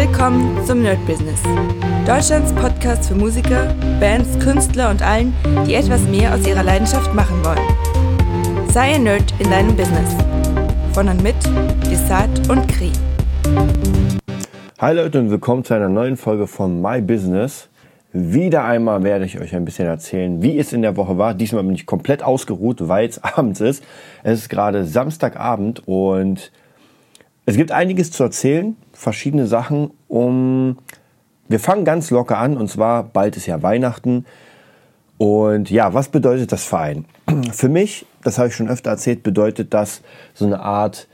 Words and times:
Willkommen 0.00 0.64
zum 0.64 0.82
Nerd 0.82 1.04
Business. 1.06 1.42
Deutschlands 2.06 2.52
Podcast 2.52 3.08
für 3.08 3.16
Musiker, 3.16 3.74
Bands, 3.98 4.38
Künstler 4.38 4.90
und 4.90 5.02
allen, 5.02 5.34
die 5.66 5.74
etwas 5.74 6.02
mehr 6.02 6.32
aus 6.32 6.46
ihrer 6.46 6.62
Leidenschaft 6.62 7.12
machen 7.14 7.44
wollen. 7.44 8.68
Sei 8.70 8.94
ein 8.94 9.02
Nerd 9.02 9.34
in 9.40 9.50
deinem 9.50 9.74
Business. 9.74 10.14
Von 10.92 11.08
und 11.08 11.20
mit 11.24 11.34
Desart 11.90 12.48
und 12.48 12.68
Kri. 12.68 12.92
Hi 14.78 14.94
Leute 14.94 15.18
und 15.18 15.30
willkommen 15.30 15.64
zu 15.64 15.74
einer 15.74 15.88
neuen 15.88 16.16
Folge 16.16 16.46
von 16.46 16.80
My 16.80 17.00
Business. 17.00 17.68
Wieder 18.12 18.64
einmal 18.64 19.02
werde 19.02 19.24
ich 19.24 19.40
euch 19.40 19.52
ein 19.56 19.64
bisschen 19.64 19.88
erzählen, 19.88 20.40
wie 20.40 20.60
es 20.60 20.72
in 20.72 20.82
der 20.82 20.96
Woche 20.96 21.18
war. 21.18 21.34
Diesmal 21.34 21.64
bin 21.64 21.74
ich 21.74 21.86
komplett 21.86 22.22
ausgeruht, 22.22 22.86
weil 22.86 23.08
es 23.08 23.20
abends 23.24 23.60
ist. 23.60 23.82
Es 24.22 24.42
ist 24.42 24.48
gerade 24.48 24.84
Samstagabend 24.84 25.82
und 25.88 26.52
es 27.46 27.56
gibt 27.56 27.72
einiges 27.72 28.12
zu 28.12 28.22
erzählen, 28.22 28.76
verschiedene 28.98 29.46
Sachen. 29.46 29.90
Um 30.08 30.78
wir 31.48 31.60
fangen 31.60 31.84
ganz 31.84 32.10
locker 32.10 32.36
an 32.36 32.56
und 32.56 32.68
zwar 32.68 33.04
bald 33.04 33.36
ist 33.36 33.46
ja 33.46 33.62
Weihnachten. 33.62 34.26
Und 35.16 35.70
ja, 35.70 35.94
was 35.94 36.08
bedeutet 36.08 36.52
das 36.52 36.64
Verein? 36.64 37.06
Für 37.52 37.68
mich, 37.68 38.06
das 38.22 38.38
habe 38.38 38.48
ich 38.48 38.54
schon 38.54 38.68
öfter 38.68 38.90
erzählt, 38.90 39.22
bedeutet 39.22 39.72
das 39.72 40.02
so 40.34 40.44
eine 40.44 40.60
Art 40.60 41.08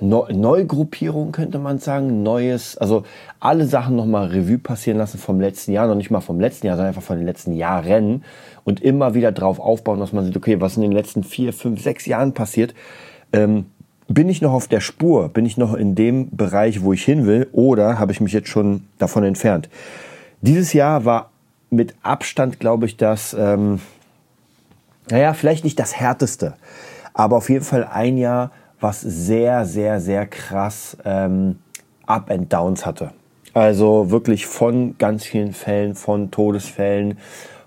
Neugruppierung 0.00 1.30
könnte 1.32 1.58
man 1.58 1.78
sagen, 1.78 2.22
neues, 2.22 2.78
also 2.78 3.04
alle 3.38 3.66
Sachen 3.66 3.96
nochmal 3.96 4.28
Revue 4.28 4.58
passieren 4.58 4.98
lassen 4.98 5.18
vom 5.18 5.40
letzten 5.40 5.72
Jahr, 5.72 5.86
noch 5.86 5.94
nicht 5.94 6.10
mal 6.10 6.20
vom 6.20 6.40
letzten 6.40 6.66
Jahr, 6.66 6.76
sondern 6.76 6.88
einfach 6.88 7.02
von 7.02 7.18
den 7.18 7.26
letzten 7.26 7.52
Jahren 7.52 8.24
und 8.64 8.80
immer 8.80 9.14
wieder 9.14 9.30
drauf 9.30 9.60
aufbauen, 9.60 10.00
dass 10.00 10.12
man 10.12 10.24
sieht, 10.24 10.36
okay, 10.36 10.60
was 10.60 10.76
in 10.76 10.82
den 10.82 10.92
letzten 10.92 11.22
vier, 11.22 11.52
fünf, 11.52 11.82
sechs 11.82 12.06
Jahren 12.06 12.32
passiert, 12.32 12.74
ähm, 13.32 13.66
bin 14.14 14.28
ich 14.28 14.42
noch 14.42 14.52
auf 14.52 14.68
der 14.68 14.80
Spur, 14.80 15.28
bin 15.28 15.46
ich 15.46 15.56
noch 15.56 15.74
in 15.74 15.94
dem 15.94 16.34
Bereich, 16.34 16.82
wo 16.82 16.92
ich 16.92 17.04
hin 17.04 17.26
will, 17.26 17.48
oder 17.52 17.98
habe 17.98 18.12
ich 18.12 18.20
mich 18.20 18.32
jetzt 18.32 18.48
schon 18.48 18.84
davon 18.98 19.24
entfernt? 19.24 19.68
Dieses 20.40 20.72
Jahr 20.72 21.04
war 21.04 21.30
mit 21.70 21.94
Abstand, 22.02 22.60
glaube 22.60 22.86
ich, 22.86 22.96
das, 22.96 23.34
ähm, 23.38 23.80
naja, 25.10 25.34
vielleicht 25.34 25.64
nicht 25.64 25.78
das 25.78 25.96
härteste, 25.96 26.54
aber 27.14 27.36
auf 27.36 27.48
jeden 27.48 27.64
Fall 27.64 27.84
ein 27.84 28.18
Jahr, 28.18 28.50
was 28.80 29.00
sehr, 29.00 29.64
sehr, 29.64 30.00
sehr 30.00 30.26
krass 30.26 30.96
ähm, 31.04 31.58
Up 32.06 32.30
and 32.30 32.52
Downs 32.52 32.84
hatte. 32.84 33.12
Also 33.54 34.10
wirklich 34.10 34.46
von 34.46 34.96
ganz 34.98 35.24
vielen 35.24 35.52
Fällen, 35.52 35.94
von 35.94 36.30
Todesfällen, 36.30 37.18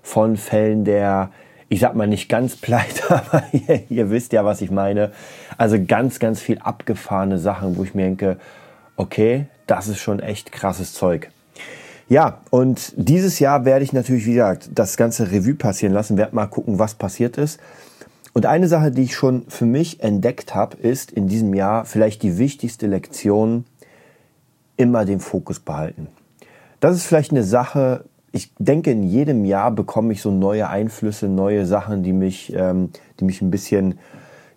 von 0.02 0.36
Fällen 0.36 0.84
der, 0.84 1.30
ich 1.68 1.80
sag 1.80 1.94
mal 1.94 2.06
nicht 2.06 2.28
ganz 2.28 2.56
pleite, 2.56 3.02
aber 3.10 3.42
ihr, 3.52 3.82
ihr, 3.88 4.10
wisst 4.10 4.32
ja, 4.32 4.44
was 4.44 4.60
ich 4.60 4.70
meine. 4.70 5.12
Also 5.56 5.76
ganz, 5.84 6.18
ganz 6.18 6.40
viel 6.40 6.58
abgefahrene 6.58 7.38
Sachen, 7.38 7.76
wo 7.76 7.84
ich 7.84 7.94
mir 7.94 8.04
denke, 8.04 8.38
okay, 8.96 9.46
das 9.66 9.88
ist 9.88 9.98
schon 9.98 10.20
echt 10.20 10.52
krasses 10.52 10.92
Zeug. 10.92 11.30
Ja, 12.08 12.38
und 12.50 12.92
dieses 12.96 13.40
Jahr 13.40 13.64
werde 13.64 13.84
ich 13.84 13.92
natürlich, 13.92 14.26
wie 14.26 14.34
gesagt, 14.34 14.70
das 14.74 14.96
ganze 14.96 15.32
Revue 15.32 15.54
passieren 15.54 15.92
lassen, 15.92 16.16
werde 16.16 16.36
mal 16.36 16.46
gucken, 16.46 16.78
was 16.78 16.94
passiert 16.94 17.36
ist. 17.36 17.58
Und 18.32 18.46
eine 18.46 18.68
Sache, 18.68 18.90
die 18.90 19.02
ich 19.02 19.16
schon 19.16 19.44
für 19.48 19.64
mich 19.64 20.02
entdeckt 20.02 20.54
habe, 20.54 20.76
ist 20.76 21.10
in 21.10 21.26
diesem 21.26 21.54
Jahr 21.54 21.84
vielleicht 21.84 22.22
die 22.22 22.38
wichtigste 22.38 22.86
Lektion, 22.86 23.64
immer 24.76 25.04
den 25.04 25.20
Fokus 25.20 25.58
behalten. 25.58 26.08
Das 26.80 26.94
ist 26.94 27.06
vielleicht 27.06 27.30
eine 27.30 27.42
Sache, 27.42 28.04
ich 28.32 28.52
denke, 28.58 28.90
in 28.90 29.02
jedem 29.02 29.44
Jahr 29.44 29.70
bekomme 29.70 30.12
ich 30.12 30.20
so 30.20 30.30
neue 30.30 30.68
Einflüsse, 30.68 31.28
neue 31.28 31.64
Sachen, 31.64 32.02
die 32.02 32.12
mich, 32.12 32.52
ähm, 32.54 32.90
die 33.18 33.24
mich 33.24 33.40
ein 33.40 33.50
bisschen, 33.50 33.98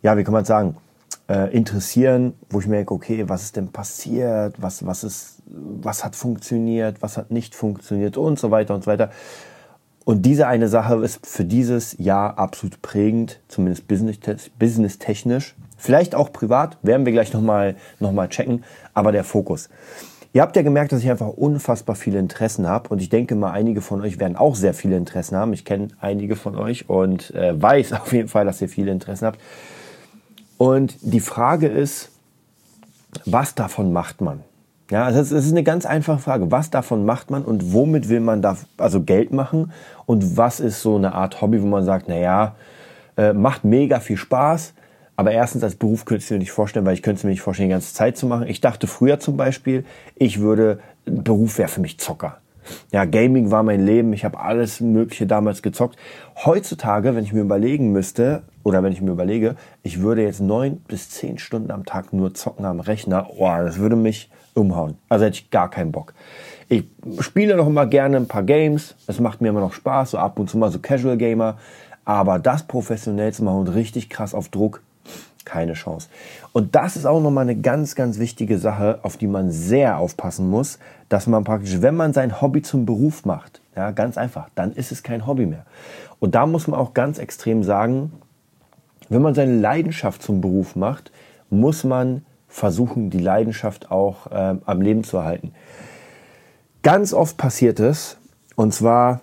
ja, 0.04 0.18
wie 0.18 0.24
kann 0.24 0.34
man 0.34 0.46
sagen, 0.46 0.76
äh, 1.30 1.56
interessieren, 1.56 2.34
wo 2.50 2.60
ich 2.60 2.68
merke, 2.68 2.94
okay, 2.94 3.26
was 3.28 3.44
ist 3.44 3.56
denn 3.56 3.72
passiert, 3.72 4.56
was, 4.60 4.86
was 4.86 5.04
ist, 5.04 5.44
was 5.46 6.04
hat 6.04 6.16
funktioniert, 6.16 7.02
was 7.02 7.18
hat 7.18 7.32
nicht 7.32 7.56
funktioniert 7.56 8.18
und 8.18 8.40
so 8.40 8.52
weiter 8.52 8.74
und 8.74 8.84
so 8.84 8.92
weiter. 8.92 9.12
Und 10.06 10.24
diese 10.26 10.48
eine 10.48 10.68
Sache 10.68 10.96
ist 10.96 11.26
für 11.26 11.46
dieses 11.46 11.96
Jahr 12.00 12.40
absolut 12.40 12.82
prägend, 12.82 13.40
zumindest 13.48 13.88
business-technisch. 13.88 15.56
Vielleicht 15.78 16.16
auch 16.16 16.34
privat, 16.34 16.78
werden 16.82 17.06
wir 17.06 17.14
gleich 17.14 17.32
nochmal 17.32 17.76
noch 18.00 18.12
mal 18.12 18.28
checken, 18.28 18.64
aber 18.96 19.12
der 19.12 19.24
Fokus. 19.24 19.70
Ihr 20.34 20.42
habt 20.42 20.56
ja 20.56 20.62
gemerkt, 20.64 20.92
dass 20.92 21.02
ich 21.04 21.10
einfach 21.10 21.28
unfassbar 21.28 21.96
viele 21.96 22.18
Interessen 22.20 22.68
habe 22.68 22.90
und 22.90 23.02
ich 23.02 23.10
denke 23.10 23.36
mal, 23.36 23.52
einige 23.52 23.82
von 23.82 24.02
euch 24.02 24.20
werden 24.20 24.36
auch 24.36 24.56
sehr 24.56 24.74
viele 24.74 24.98
Interessen 24.98 25.36
haben. 25.36 25.54
Ich 25.54 25.64
kenne 25.64 25.90
einige 26.00 26.36
von 26.36 26.56
euch 26.56 26.90
und 26.90 27.34
äh, 27.36 27.60
weiß 27.60 27.94
auf 28.02 28.12
jeden 28.12 28.30
Fall, 28.30 28.46
dass 28.46 28.62
ihr 28.62 28.70
viele 28.70 28.92
Interessen 28.92 29.28
habt. 29.28 29.40
Und 30.60 30.98
die 31.00 31.22
Frage 31.22 31.68
ist, 31.68 32.12
was 33.24 33.56
davon 33.56 33.94
macht 33.94 34.20
man? 34.20 34.44
Ja, 34.92 35.06
also 35.06 35.22
es 35.22 35.32
ist 35.32 35.52
eine 35.52 35.64
ganz 35.64 35.86
einfache 35.86 36.20
Frage. 36.20 36.52
Was 36.52 36.70
davon 36.70 37.06
macht 37.06 37.32
man 37.32 37.46
und 37.46 37.72
womit 37.72 38.10
will 38.10 38.20
man 38.20 38.42
da 38.42 38.58
also 38.78 39.02
Geld 39.02 39.32
machen? 39.32 39.72
Und 40.06 40.36
was 40.36 40.60
ist 40.60 40.82
so 40.82 40.98
eine 40.98 41.14
Art 41.14 41.42
Hobby, 41.42 41.62
wo 41.62 41.66
man 41.66 41.86
sagt, 41.86 42.08
na 42.10 42.18
ja, 42.18 42.56
äh, 43.16 43.32
macht 43.32 43.64
mega 43.64 44.02
viel 44.02 44.18
Spaß, 44.18 44.74
aber 45.16 45.32
erstens 45.32 45.64
als 45.64 45.76
Beruf 45.76 46.04
könnte 46.04 46.26
ich 46.26 46.32
mir 46.32 46.40
nicht 46.40 46.52
vorstellen, 46.52 46.86
weil 46.86 46.94
ich 46.94 47.04
könnte 47.04 47.20
es 47.20 47.24
mir 47.24 47.30
nicht 47.30 47.42
vorstellen, 47.42 47.70
die 47.70 47.74
ganze 47.74 47.94
Zeit 47.94 48.18
zu 48.18 48.28
machen. 48.28 48.46
Ich 48.48 48.60
dachte 48.60 48.86
früher 48.86 49.18
zum 49.18 49.38
Beispiel, 49.38 49.86
ich 50.16 50.42
würde, 50.42 50.80
Beruf 51.06 51.58
wäre 51.58 51.70
für 51.70 51.80
mich 51.80 52.00
Zocker. 52.00 52.40
Ja, 52.92 53.06
Gaming 53.06 53.52
war 53.52 53.64
mein 53.64 53.86
Leben. 53.86 54.14
Ich 54.14 54.26
habe 54.26 54.40
alles 54.40 54.82
Mögliche 54.82 55.28
damals 55.28 55.62
gezockt. 55.62 55.98
Heutzutage, 56.46 57.16
wenn 57.16 57.24
ich 57.24 57.34
mir 57.34 57.42
überlegen 57.42 57.92
müsste, 57.92 58.44
oder 58.64 58.84
wenn 58.84 58.92
ich 58.92 59.02
mir 59.02 59.12
überlege, 59.12 59.56
ich 59.84 60.02
würde 60.02 60.24
jetzt 60.24 60.42
neun 60.42 60.78
bis 60.88 61.10
zehn 61.10 61.38
Stunden 61.38 61.72
am 61.72 61.86
Tag 61.86 62.14
nur 62.14 62.34
zocken 62.34 62.66
am 62.66 62.80
Rechner, 62.80 63.28
oh, 63.38 63.48
das 63.48 63.80
würde 63.80 63.96
mich 63.96 64.30
umhauen. 64.54 64.98
Also 65.08 65.26
hätte 65.26 65.40
ich 65.40 65.50
gar 65.50 65.70
keinen 65.70 65.92
Bock. 65.92 66.14
Ich 66.68 66.84
spiele 67.22 67.56
noch 67.56 67.68
immer 67.68 67.88
gerne 67.88 68.18
ein 68.18 68.28
paar 68.28 68.44
Games. 68.44 68.96
Es 69.08 69.20
macht 69.20 69.42
mir 69.42 69.50
immer 69.50 69.62
noch 69.62 69.74
Spaß, 69.74 70.12
so 70.12 70.18
ab 70.18 70.38
und 70.40 70.50
zu 70.50 70.58
mal 70.58 70.72
so 70.72 70.80
Casual 70.80 71.18
Gamer. 71.18 71.58
Aber 72.06 72.40
das 72.40 72.64
professionell 72.64 73.34
zu 73.34 73.44
machen 73.44 73.60
und 73.60 73.68
richtig 73.70 74.10
krass 74.10 74.34
auf 74.34 74.50
Druck, 74.50 74.82
keine 75.50 75.74
Chance. 75.74 76.10
Und 76.54 76.76
das 76.76 76.96
ist 76.96 77.06
auch 77.06 77.22
nochmal 77.22 77.44
eine 77.44 77.56
ganz, 77.56 77.96
ganz 77.96 78.20
wichtige 78.20 78.60
Sache, 78.60 79.00
auf 79.02 79.18
die 79.18 79.28
man 79.28 79.52
sehr 79.52 79.98
aufpassen 79.98 80.50
muss, 80.50 80.78
dass 81.10 81.26
man 81.26 81.44
praktisch, 81.44 81.82
wenn 81.82 81.96
man 81.96 82.14
sein 82.14 82.40
Hobby 82.40 82.62
zum 82.62 82.86
Beruf 82.86 83.26
macht, 83.26 83.62
ja, 83.76 83.92
ganz 83.92 84.18
einfach, 84.18 84.50
dann 84.54 84.74
ist 84.74 84.92
es 84.92 85.02
kein 85.02 85.26
Hobby 85.26 85.48
mehr. 85.48 85.66
Und 86.20 86.36
da 86.36 86.46
muss 86.46 86.68
man 86.68 86.80
auch 86.80 86.94
ganz 86.94 87.18
extrem 87.18 87.64
sagen, 87.64 88.12
wenn 89.10 89.24
man 89.24 89.34
seine 89.34 89.58
Leidenschaft 89.58 90.22
zum 90.22 90.40
Beruf 90.40 90.76
macht, 90.76 91.12
muss 91.50 91.84
man 91.84 92.24
versuchen, 92.48 93.10
die 93.10 93.20
Leidenschaft 93.20 93.90
auch 93.90 94.28
äh, 94.28 94.56
am 94.66 94.82
Leben 94.82 95.04
zu 95.04 95.18
erhalten. 95.18 95.52
Ganz 96.84 97.14
oft 97.14 97.38
passiert 97.38 97.80
es, 97.80 98.18
und 98.56 98.74
zwar 98.74 99.22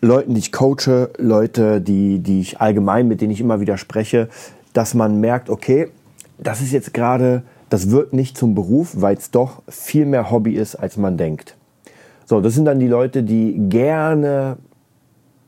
Leuten, 0.00 0.34
die 0.34 0.40
ich 0.40 0.52
coache, 0.52 1.10
Leute, 1.16 1.80
die, 1.80 2.18
die 2.18 2.40
ich 2.40 2.60
allgemein, 2.60 3.08
mit 3.08 3.20
denen 3.20 3.32
ich 3.32 3.40
immer 3.40 3.60
wieder 3.60 3.78
spreche, 3.78 4.28
dass 4.74 4.92
man 4.92 5.20
merkt, 5.20 5.48
okay, 5.48 5.88
das 6.36 6.60
ist 6.60 6.72
jetzt 6.72 6.92
gerade, 6.92 7.42
das 7.70 7.90
wird 7.90 8.12
nicht 8.12 8.36
zum 8.36 8.54
Beruf, 8.54 9.00
weil 9.00 9.16
es 9.16 9.30
doch 9.30 9.62
viel 9.68 10.04
mehr 10.04 10.30
Hobby 10.30 10.52
ist, 10.52 10.74
als 10.74 10.98
man 10.98 11.16
denkt. 11.16 11.56
So, 12.26 12.42
das 12.42 12.54
sind 12.54 12.66
dann 12.66 12.78
die 12.78 12.88
Leute, 12.88 13.22
die 13.22 13.54
gerne 13.68 14.58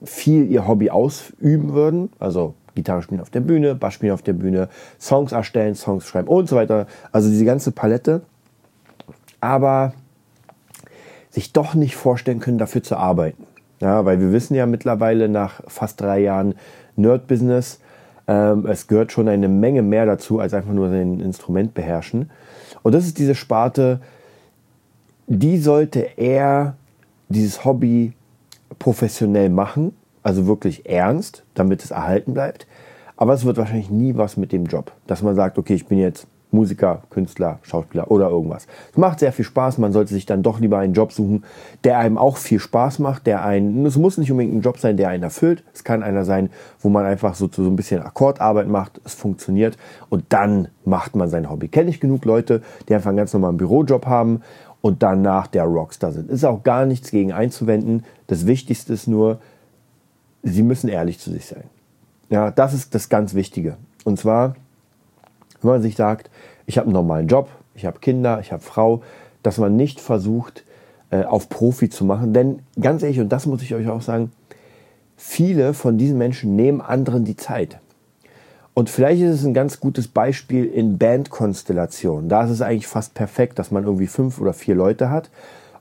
viel 0.03 0.51
ihr 0.51 0.67
Hobby 0.67 0.91
ausüben 0.91 1.75
würden, 1.75 2.11
also 2.19 2.55
Gitarre 2.75 3.03
spielen 3.03 3.21
auf 3.21 3.31
der 3.31 3.41
Bühne, 3.41 3.75
Bass 3.75 3.95
spielen 3.95 4.13
auf 4.13 4.23
der 4.23 4.35
Bühne, 4.35 4.69
Songs 5.01 5.33
erstellen, 5.33 5.75
Songs 5.75 6.07
schreiben 6.07 6.29
und 6.29 6.49
so 6.49 6.57
weiter. 6.57 6.87
Also 7.11 7.29
diese 7.29 7.45
ganze 7.45 7.73
Palette. 7.73 8.21
Aber 9.41 9.95
sich 11.31 11.53
doch 11.53 11.75
nicht 11.75 11.97
vorstellen 11.97 12.39
können, 12.39 12.59
dafür 12.59 12.83
zu 12.83 12.97
arbeiten. 12.97 13.45
Ja, 13.81 14.05
weil 14.05 14.21
wir 14.21 14.33
wissen 14.33 14.55
ja 14.55 14.67
mittlerweile 14.67 15.29
nach 15.29 15.61
fast 15.67 16.01
drei 16.01 16.21
Jahren 16.21 16.55
Nerd-Business, 16.97 17.81
ähm, 18.29 18.67
es 18.67 18.87
gehört 18.87 19.13
schon 19.13 19.29
eine 19.29 19.49
Menge 19.49 19.83
mehr 19.83 20.07
dazu, 20.07 20.39
als 20.41 20.55
einfach 20.55 20.73
nur 20.73 20.89
ein 20.89 21.21
Instrument 21.21 21.75
beherrschen. 21.75 22.31
Und 22.83 22.95
das 22.95 23.07
ist 23.07 23.19
diese 23.19 23.35
Sparte, 23.35 24.01
die 25.27 25.59
sollte 25.59 26.19
er 26.19 26.77
dieses 27.29 27.65
Hobby 27.65 28.13
professionell 28.79 29.51
machen 29.51 29.93
also 30.27 30.49
wirklich 30.49 30.87
ernst, 30.87 31.45
damit 31.55 31.85
es 31.85 31.93
erhalten 31.93 32.35
bleibt. 32.35 32.67
Aber 33.17 33.33
es 33.33 33.45
wird 33.45 33.59
wahrscheinlich 33.59 33.91
nie 33.91 34.17
was 34.17 34.37
mit 34.37 34.51
dem 34.51 34.67
Job, 34.67 34.91
dass 35.07 35.23
man 35.23 35.37
sagt, 35.37 35.57
okay, 35.57 35.75
ich 35.75 35.87
bin 35.87 35.99
jetzt 35.99 36.27
Musiker, 36.57 37.03
Künstler, 37.11 37.61
Schauspieler 37.63 38.11
oder 38.11 38.31
irgendwas. 38.31 38.67
Es 38.91 38.99
macht 38.99 39.21
sehr 39.21 39.33
viel 39.33 39.45
Spaß, 39.45 39.79
man 39.79 39.93
sollte 39.93 40.13
sich 40.13 40.27
dann 40.27 40.43
doch 40.43 40.59
lieber 40.59 40.79
einen 40.79 40.95
Job 40.95 41.13
suchen, 41.13 41.45
der 41.85 41.99
einem 41.99 42.19
auch 42.19 42.37
viel 42.37 42.59
Spaß 42.59 42.99
macht, 42.99 43.27
der 43.27 43.45
einen, 43.45 43.87
es 43.87 43.97
muss 43.97 44.19
nicht 44.19 44.33
unbedingt 44.33 44.57
ein 44.57 44.63
Job 44.63 44.79
sein, 44.79 44.97
der 44.97 45.11
einen 45.11 45.23
erfüllt, 45.23 45.63
es 45.73 45.85
kann 45.85 46.03
einer 46.03 46.25
sein, 46.25 46.51
wo 46.81 46.89
man 46.89 47.05
einfach 47.05 47.35
so, 47.35 47.49
so 47.53 47.63
ein 47.63 47.77
bisschen 47.77 48.03
Akkordarbeit 48.03 48.67
macht, 48.67 49.01
es 49.05 49.15
funktioniert 49.15 49.77
und 50.09 50.25
dann 50.31 50.69
macht 50.85 51.15
man 51.15 51.29
sein 51.29 51.49
Hobby. 51.49 51.69
Kenne 51.69 51.91
ich 51.91 52.01
genug 52.01 52.25
Leute, 52.25 52.63
die 52.89 52.95
einfach 52.95 53.11
einen 53.11 53.19
ganz 53.19 53.33
normalen 53.33 53.59
Bürojob 53.59 54.07
haben 54.07 54.43
und 54.81 55.03
danach 55.03 55.47
der 55.47 55.65
Rockstar 55.65 56.13
sind. 56.13 56.31
Ist 56.31 56.45
auch 56.45 56.63
gar 56.63 56.87
nichts 56.87 57.11
gegen 57.11 57.33
einzuwenden. 57.33 58.05
Das 58.27 58.47
Wichtigste 58.47 58.93
ist 58.93 59.07
nur, 59.07 59.39
Sie 60.43 60.63
müssen 60.63 60.89
ehrlich 60.89 61.19
zu 61.19 61.31
sich 61.33 61.47
sein. 61.47 61.65
Ja, 62.31 62.51
das 62.51 62.73
ist 62.73 62.95
das 62.95 63.09
ganz 63.09 63.35
Wichtige. 63.35 63.77
Und 64.05 64.19
zwar, 64.19 64.55
wenn 65.63 65.71
man 65.71 65.83
sich 65.83 65.97
sagt, 65.97 66.31
ich 66.67 66.79
habe 66.79 66.87
einen 66.87 66.95
normalen 66.95 67.29
Job, 67.29 67.49
ich 67.75 67.87
habe 67.87 67.99
Kinder, 68.01 68.41
ich 68.41 68.53
habe 68.53 68.63
Frau, 68.63 69.03
dass 69.43 69.59
man 69.59 69.77
nicht 69.77 70.01
versucht, 70.01 70.65
äh, 71.11 71.25
auf 71.25 71.49
Profi 71.49 71.89
zu 71.89 72.05
machen. 72.05 72.33
Denn 72.33 72.61
ganz 72.81 73.03
ehrlich, 73.03 73.21
und 73.21 73.31
das 73.31 73.47
muss 73.47 73.63
ich 73.63 73.75
euch 73.75 73.89
auch 73.89 74.03
sagen, 74.03 74.33
viele 75.17 75.75
von 75.75 75.99
diesen 75.99 76.19
Menschen 76.19 76.57
nehmen 76.57 76.81
anderen 76.81 77.25
die 77.25 77.37
Zeit. 77.37 77.79
Und 78.75 78.91
vielleicht 78.91 79.23
ist 79.23 79.41
es 79.41 79.45
ein 79.47 79.55
ganz 79.55 79.81
gutes 79.81 80.07
Beispiel 80.09 80.67
in 80.67 80.99
Bandkonstellationen. 80.99 82.29
Da 82.29 82.45
ist 82.45 82.51
es 82.51 82.61
eigentlich 82.61 82.87
fast 82.87 83.15
perfekt, 83.15 83.59
dass 83.59 83.71
man 83.71 83.85
irgendwie 83.85 84.07
fünf 84.07 84.39
oder 84.39 84.53
vier 84.53 84.75
Leute 84.75 85.09
hat 85.09 85.31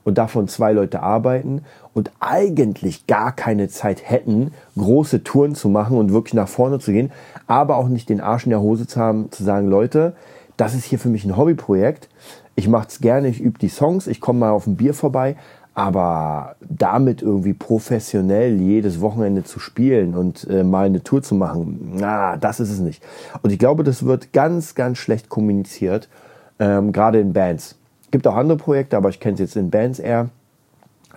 und 0.04 0.16
davon 0.16 0.48
zwei 0.48 0.72
Leute 0.72 1.02
arbeiten 1.02 1.62
und 1.96 2.10
eigentlich 2.20 3.06
gar 3.06 3.32
keine 3.32 3.68
Zeit 3.68 4.02
hätten, 4.04 4.52
große 4.76 5.24
Touren 5.24 5.54
zu 5.54 5.70
machen 5.70 5.96
und 5.96 6.12
wirklich 6.12 6.34
nach 6.34 6.46
vorne 6.46 6.78
zu 6.78 6.92
gehen, 6.92 7.10
aber 7.46 7.76
auch 7.76 7.88
nicht 7.88 8.10
den 8.10 8.20
Arsch 8.20 8.44
in 8.44 8.50
der 8.50 8.60
Hose 8.60 8.86
zu 8.86 9.00
haben, 9.00 9.32
zu 9.32 9.42
sagen, 9.42 9.66
Leute, 9.68 10.14
das 10.58 10.74
ist 10.74 10.84
hier 10.84 10.98
für 10.98 11.08
mich 11.08 11.24
ein 11.24 11.38
Hobbyprojekt. 11.38 12.10
Ich 12.54 12.68
mache 12.68 12.88
es 12.88 13.00
gerne, 13.00 13.28
ich 13.28 13.40
übe 13.40 13.58
die 13.58 13.70
Songs, 13.70 14.08
ich 14.08 14.20
komme 14.20 14.40
mal 14.40 14.50
auf 14.50 14.66
ein 14.66 14.76
Bier 14.76 14.92
vorbei, 14.92 15.36
aber 15.72 16.56
damit 16.60 17.22
irgendwie 17.22 17.54
professionell 17.54 18.60
jedes 18.60 19.00
Wochenende 19.00 19.44
zu 19.44 19.58
spielen 19.58 20.14
und 20.14 20.46
äh, 20.50 20.64
mal 20.64 20.84
eine 20.84 21.02
Tour 21.02 21.22
zu 21.22 21.34
machen, 21.34 21.94
na, 21.94 22.36
das 22.36 22.60
ist 22.60 22.72
es 22.72 22.80
nicht. 22.80 23.02
Und 23.40 23.52
ich 23.52 23.58
glaube, 23.58 23.84
das 23.84 24.04
wird 24.04 24.34
ganz, 24.34 24.74
ganz 24.74 24.98
schlecht 24.98 25.30
kommuniziert, 25.30 26.10
ähm, 26.58 26.92
gerade 26.92 27.20
in 27.20 27.32
Bands. 27.32 27.76
Gibt 28.10 28.26
auch 28.26 28.36
andere 28.36 28.58
Projekte, 28.58 28.98
aber 28.98 29.08
ich 29.08 29.18
kenne 29.18 29.32
es 29.34 29.40
jetzt 29.40 29.56
in 29.56 29.70
Bands 29.70 29.98
eher, 29.98 30.28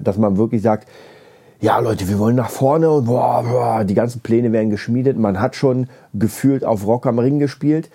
dass 0.01 0.17
man 0.17 0.37
wirklich 0.37 0.61
sagt, 0.61 0.87
ja 1.61 1.79
Leute, 1.79 2.07
wir 2.07 2.19
wollen 2.19 2.35
nach 2.35 2.49
vorne 2.49 2.89
und 2.89 3.05
boah, 3.05 3.43
boah, 3.43 3.83
die 3.83 3.93
ganzen 3.93 4.21
Pläne 4.21 4.51
werden 4.51 4.69
geschmiedet. 4.69 5.17
Man 5.17 5.39
hat 5.39 5.55
schon 5.55 5.87
gefühlt 6.13 6.63
auf 6.63 6.85
Rock 6.85 7.05
am 7.05 7.19
Ring 7.19 7.39
gespielt, 7.39 7.89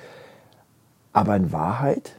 aber 1.13 1.37
in 1.37 1.53
Wahrheit 1.53 2.17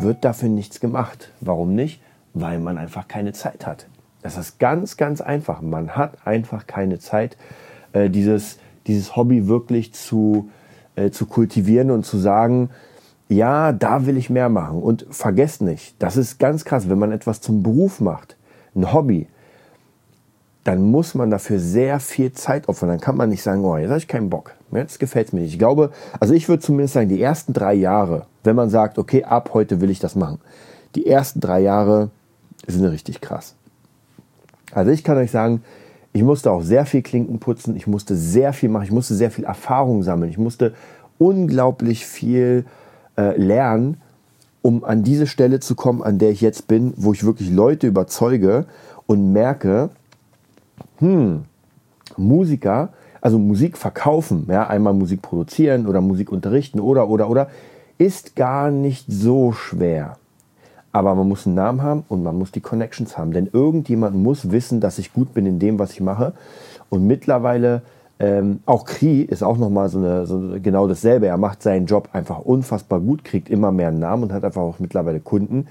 wird 0.00 0.24
dafür 0.24 0.48
nichts 0.48 0.80
gemacht. 0.80 1.30
Warum 1.40 1.74
nicht? 1.74 2.00
Weil 2.32 2.60
man 2.60 2.78
einfach 2.78 3.08
keine 3.08 3.32
Zeit 3.32 3.66
hat. 3.66 3.86
Das 4.22 4.36
ist 4.36 4.58
ganz, 4.58 4.96
ganz 4.96 5.20
einfach. 5.20 5.60
Man 5.60 5.96
hat 5.96 6.26
einfach 6.26 6.66
keine 6.66 6.98
Zeit, 6.98 7.36
äh, 7.92 8.08
dieses, 8.10 8.58
dieses 8.86 9.16
Hobby 9.16 9.48
wirklich 9.48 9.92
zu, 9.94 10.50
äh, 10.96 11.10
zu 11.10 11.26
kultivieren 11.26 11.90
und 11.90 12.04
zu 12.04 12.18
sagen, 12.18 12.70
ja, 13.28 13.72
da 13.72 14.06
will 14.06 14.16
ich 14.16 14.28
mehr 14.28 14.48
machen. 14.48 14.82
Und 14.82 15.06
vergesst 15.10 15.62
nicht, 15.62 15.94
das 15.98 16.16
ist 16.16 16.38
ganz 16.38 16.64
krass, 16.64 16.88
wenn 16.88 16.98
man 16.98 17.12
etwas 17.12 17.40
zum 17.40 17.62
Beruf 17.62 18.00
macht, 18.00 18.36
ein 18.74 18.92
Hobby, 18.92 19.26
dann 20.64 20.82
muss 20.82 21.14
man 21.14 21.30
dafür 21.30 21.58
sehr 21.58 22.00
viel 22.00 22.32
Zeit 22.32 22.68
opfern. 22.68 22.90
Dann 22.90 23.00
kann 23.00 23.16
man 23.16 23.30
nicht 23.30 23.42
sagen, 23.42 23.64
oh, 23.64 23.76
jetzt 23.76 23.88
habe 23.88 23.98
ich 23.98 24.08
keinen 24.08 24.30
Bock. 24.30 24.52
Jetzt 24.72 25.00
gefällt 25.00 25.28
es 25.28 25.32
mir 25.32 25.40
nicht. 25.40 25.52
Ich 25.52 25.58
glaube, 25.58 25.90
also 26.20 26.34
ich 26.34 26.48
würde 26.48 26.62
zumindest 26.62 26.94
sagen, 26.94 27.08
die 27.08 27.20
ersten 27.20 27.52
drei 27.52 27.74
Jahre, 27.74 28.26
wenn 28.44 28.56
man 28.56 28.70
sagt, 28.70 28.98
okay, 28.98 29.24
ab 29.24 29.50
heute 29.54 29.80
will 29.80 29.90
ich 29.90 29.98
das 29.98 30.14
machen, 30.14 30.38
die 30.94 31.06
ersten 31.06 31.40
drei 31.40 31.60
Jahre 31.60 32.10
sind 32.66 32.84
richtig 32.84 33.20
krass. 33.20 33.54
Also 34.72 34.90
ich 34.90 35.02
kann 35.02 35.16
euch 35.16 35.30
sagen, 35.30 35.62
ich 36.12 36.22
musste 36.22 36.50
auch 36.50 36.62
sehr 36.62 36.86
viel 36.86 37.02
Klinken 37.02 37.38
putzen, 37.38 37.76
ich 37.76 37.86
musste 37.86 38.16
sehr 38.16 38.52
viel 38.52 38.68
machen, 38.68 38.84
ich 38.84 38.92
musste 38.92 39.14
sehr 39.14 39.30
viel 39.30 39.44
Erfahrung 39.44 40.02
sammeln, 40.02 40.30
ich 40.30 40.38
musste 40.38 40.74
unglaublich 41.18 42.06
viel 42.06 42.64
äh, 43.16 43.36
lernen, 43.40 44.00
um 44.62 44.84
an 44.84 45.02
diese 45.02 45.26
Stelle 45.26 45.60
zu 45.60 45.74
kommen, 45.74 46.02
an 46.02 46.18
der 46.18 46.30
ich 46.30 46.40
jetzt 46.40 46.68
bin, 46.68 46.92
wo 46.96 47.12
ich 47.12 47.24
wirklich 47.24 47.50
Leute 47.50 47.86
überzeuge 47.86 48.66
und 49.06 49.32
merke, 49.32 49.90
hm, 50.98 51.44
Musiker, 52.16 52.90
also 53.20 53.38
Musik 53.38 53.76
verkaufen, 53.76 54.46
ja, 54.48 54.66
einmal 54.66 54.94
Musik 54.94 55.22
produzieren 55.22 55.86
oder 55.86 56.00
Musik 56.00 56.32
unterrichten 56.32 56.80
oder, 56.80 57.08
oder, 57.08 57.28
oder, 57.28 57.48
ist 57.98 58.36
gar 58.36 58.70
nicht 58.70 59.06
so 59.08 59.52
schwer. 59.52 60.16
Aber 60.92 61.14
man 61.14 61.28
muss 61.28 61.46
einen 61.46 61.54
Namen 61.54 61.82
haben 61.82 62.04
und 62.08 62.22
man 62.22 62.36
muss 62.36 62.50
die 62.50 62.60
Connections 62.60 63.16
haben. 63.16 63.32
Denn 63.32 63.48
irgendjemand 63.52 64.16
muss 64.16 64.50
wissen, 64.50 64.80
dass 64.80 64.98
ich 64.98 65.12
gut 65.12 65.34
bin 65.34 65.46
in 65.46 65.58
dem, 65.58 65.78
was 65.78 65.92
ich 65.92 66.00
mache. 66.00 66.32
Und 66.88 67.06
mittlerweile, 67.06 67.82
ähm, 68.20 68.60
auch 68.66 68.84
Kri 68.84 69.22
ist 69.22 69.42
auch 69.42 69.56
nochmal 69.56 69.88
so, 69.88 69.98
eine, 69.98 70.26
so 70.26 70.56
genau 70.62 70.86
dasselbe. 70.86 71.26
Er 71.26 71.38
macht 71.38 71.62
seinen 71.62 71.86
Job 71.86 72.10
einfach 72.12 72.38
unfassbar 72.40 73.00
gut, 73.00 73.24
kriegt 73.24 73.48
immer 73.48 73.72
mehr 73.72 73.90
Namen 73.90 74.24
und 74.24 74.32
hat 74.32 74.44
einfach 74.44 74.60
auch 74.60 74.78
mittlerweile 74.78 75.20
Kunden, 75.20 75.66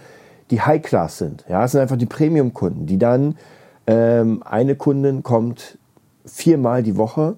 die 0.50 0.60
High-Class 0.60 1.20
sind. 1.20 1.46
Ja, 1.48 1.64
es 1.64 1.74
sind 1.74 1.82
einfach 1.82 1.98
die 1.98 2.08
Premium-Kunden, 2.08 2.88
die 2.88 2.98
dann 2.98 3.38
ähm, 3.86 4.42
eine 4.44 4.76
Kundin 4.76 5.22
kommt 5.22 5.78
viermal 6.26 6.82
die 6.82 6.98
Woche 6.98 7.36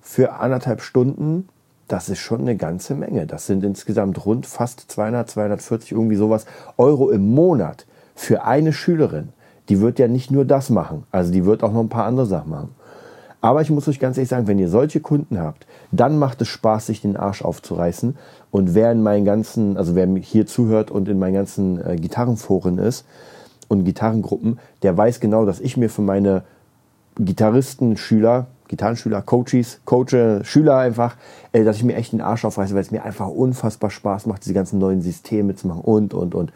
für 0.00 0.32
anderthalb 0.32 0.80
Stunden. 0.80 1.48
Das 1.86 2.08
ist 2.08 2.18
schon 2.18 2.40
eine 2.40 2.56
ganze 2.56 2.96
Menge. 2.96 3.26
Das 3.26 3.46
sind 3.46 3.62
insgesamt 3.62 4.26
rund 4.26 4.44
fast 4.44 4.90
200, 4.90 5.30
240 5.30 5.92
irgendwie 5.92 6.16
sowas 6.16 6.46
Euro 6.78 7.10
im 7.10 7.32
Monat 7.32 7.86
für 8.16 8.42
eine 8.42 8.72
Schülerin. 8.72 9.28
Die 9.68 9.80
wird 9.80 10.00
ja 10.00 10.08
nicht 10.08 10.32
nur 10.32 10.44
das 10.44 10.68
machen. 10.68 11.04
Also 11.12 11.32
die 11.32 11.44
wird 11.44 11.62
auch 11.62 11.72
noch 11.72 11.80
ein 11.80 11.88
paar 11.88 12.06
andere 12.06 12.26
Sachen 12.26 12.50
machen. 12.50 12.74
Aber 13.46 13.62
ich 13.62 13.70
muss 13.70 13.86
euch 13.86 14.00
ganz 14.00 14.16
ehrlich 14.16 14.28
sagen, 14.28 14.48
wenn 14.48 14.58
ihr 14.58 14.68
solche 14.68 14.98
Kunden 14.98 15.38
habt, 15.38 15.68
dann 15.92 16.18
macht 16.18 16.42
es 16.42 16.48
Spaß, 16.48 16.86
sich 16.86 17.00
den 17.00 17.16
Arsch 17.16 17.42
aufzureißen. 17.42 18.16
Und 18.50 18.74
wer 18.74 18.90
in 18.90 19.04
meinen 19.04 19.24
ganzen, 19.24 19.76
also 19.76 19.94
wer 19.94 20.08
hier 20.16 20.48
zuhört 20.48 20.90
und 20.90 21.08
in 21.08 21.20
meinen 21.20 21.34
ganzen 21.34 21.80
äh, 21.80 21.94
Gitarrenforen 21.94 22.78
ist, 22.78 23.04
und 23.68 23.84
Gitarrengruppen, 23.84 24.58
der 24.82 24.96
weiß 24.96 25.20
genau, 25.20 25.46
dass 25.46 25.60
ich 25.60 25.76
mir 25.76 25.88
für 25.90 26.02
meine 26.02 26.42
Gitarristen, 27.20 27.96
Schüler, 27.96 28.48
Gitarrenschüler, 28.66 29.22
Coaches, 29.22 29.78
Coache, 29.84 30.40
Schüler 30.42 30.78
einfach, 30.78 31.16
äh, 31.52 31.62
dass 31.62 31.76
ich 31.76 31.84
mir 31.84 31.94
echt 31.94 32.10
den 32.10 32.22
Arsch 32.22 32.44
aufreiße, 32.44 32.74
weil 32.74 32.82
es 32.82 32.90
mir 32.90 33.04
einfach 33.04 33.28
unfassbar 33.28 33.90
Spaß 33.90 34.26
macht, 34.26 34.44
diese 34.44 34.54
ganzen 34.54 34.80
neuen 34.80 35.02
Systeme 35.02 35.54
zu 35.54 35.68
machen 35.68 35.82
und, 35.82 36.14
und, 36.14 36.34
und. 36.34 36.52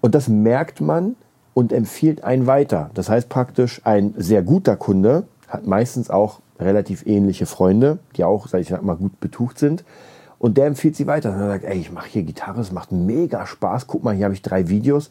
Und 0.00 0.14
das 0.14 0.28
merkt 0.28 0.80
man 0.80 1.16
und 1.54 1.72
empfiehlt 1.72 2.22
einen 2.22 2.46
weiter. 2.46 2.90
Das 2.94 3.08
heißt 3.08 3.28
praktisch, 3.28 3.80
ein 3.82 4.14
sehr 4.16 4.42
guter 4.42 4.76
Kunde 4.76 5.24
hat 5.52 5.66
meistens 5.66 6.08
auch 6.08 6.40
relativ 6.58 7.06
ähnliche 7.06 7.46
Freunde, 7.46 7.98
die 8.16 8.24
auch, 8.24 8.48
sag 8.48 8.60
ich 8.60 8.70
mal, 8.70 8.96
gut 8.96 9.20
betucht 9.20 9.58
sind. 9.58 9.84
Und 10.38 10.56
der 10.56 10.66
empfiehlt 10.66 10.96
sie 10.96 11.06
weiter. 11.06 11.30
Und 11.30 11.40
er 11.40 11.48
sagt, 11.48 11.64
ey, 11.64 11.78
ich 11.78 11.92
mache 11.92 12.08
hier 12.08 12.22
Gitarre, 12.22 12.60
es 12.60 12.72
macht 12.72 12.90
mega 12.90 13.46
Spaß. 13.46 13.86
Guck 13.86 14.02
mal, 14.02 14.14
hier 14.14 14.24
habe 14.24 14.34
ich 14.34 14.42
drei 14.42 14.68
Videos. 14.68 15.10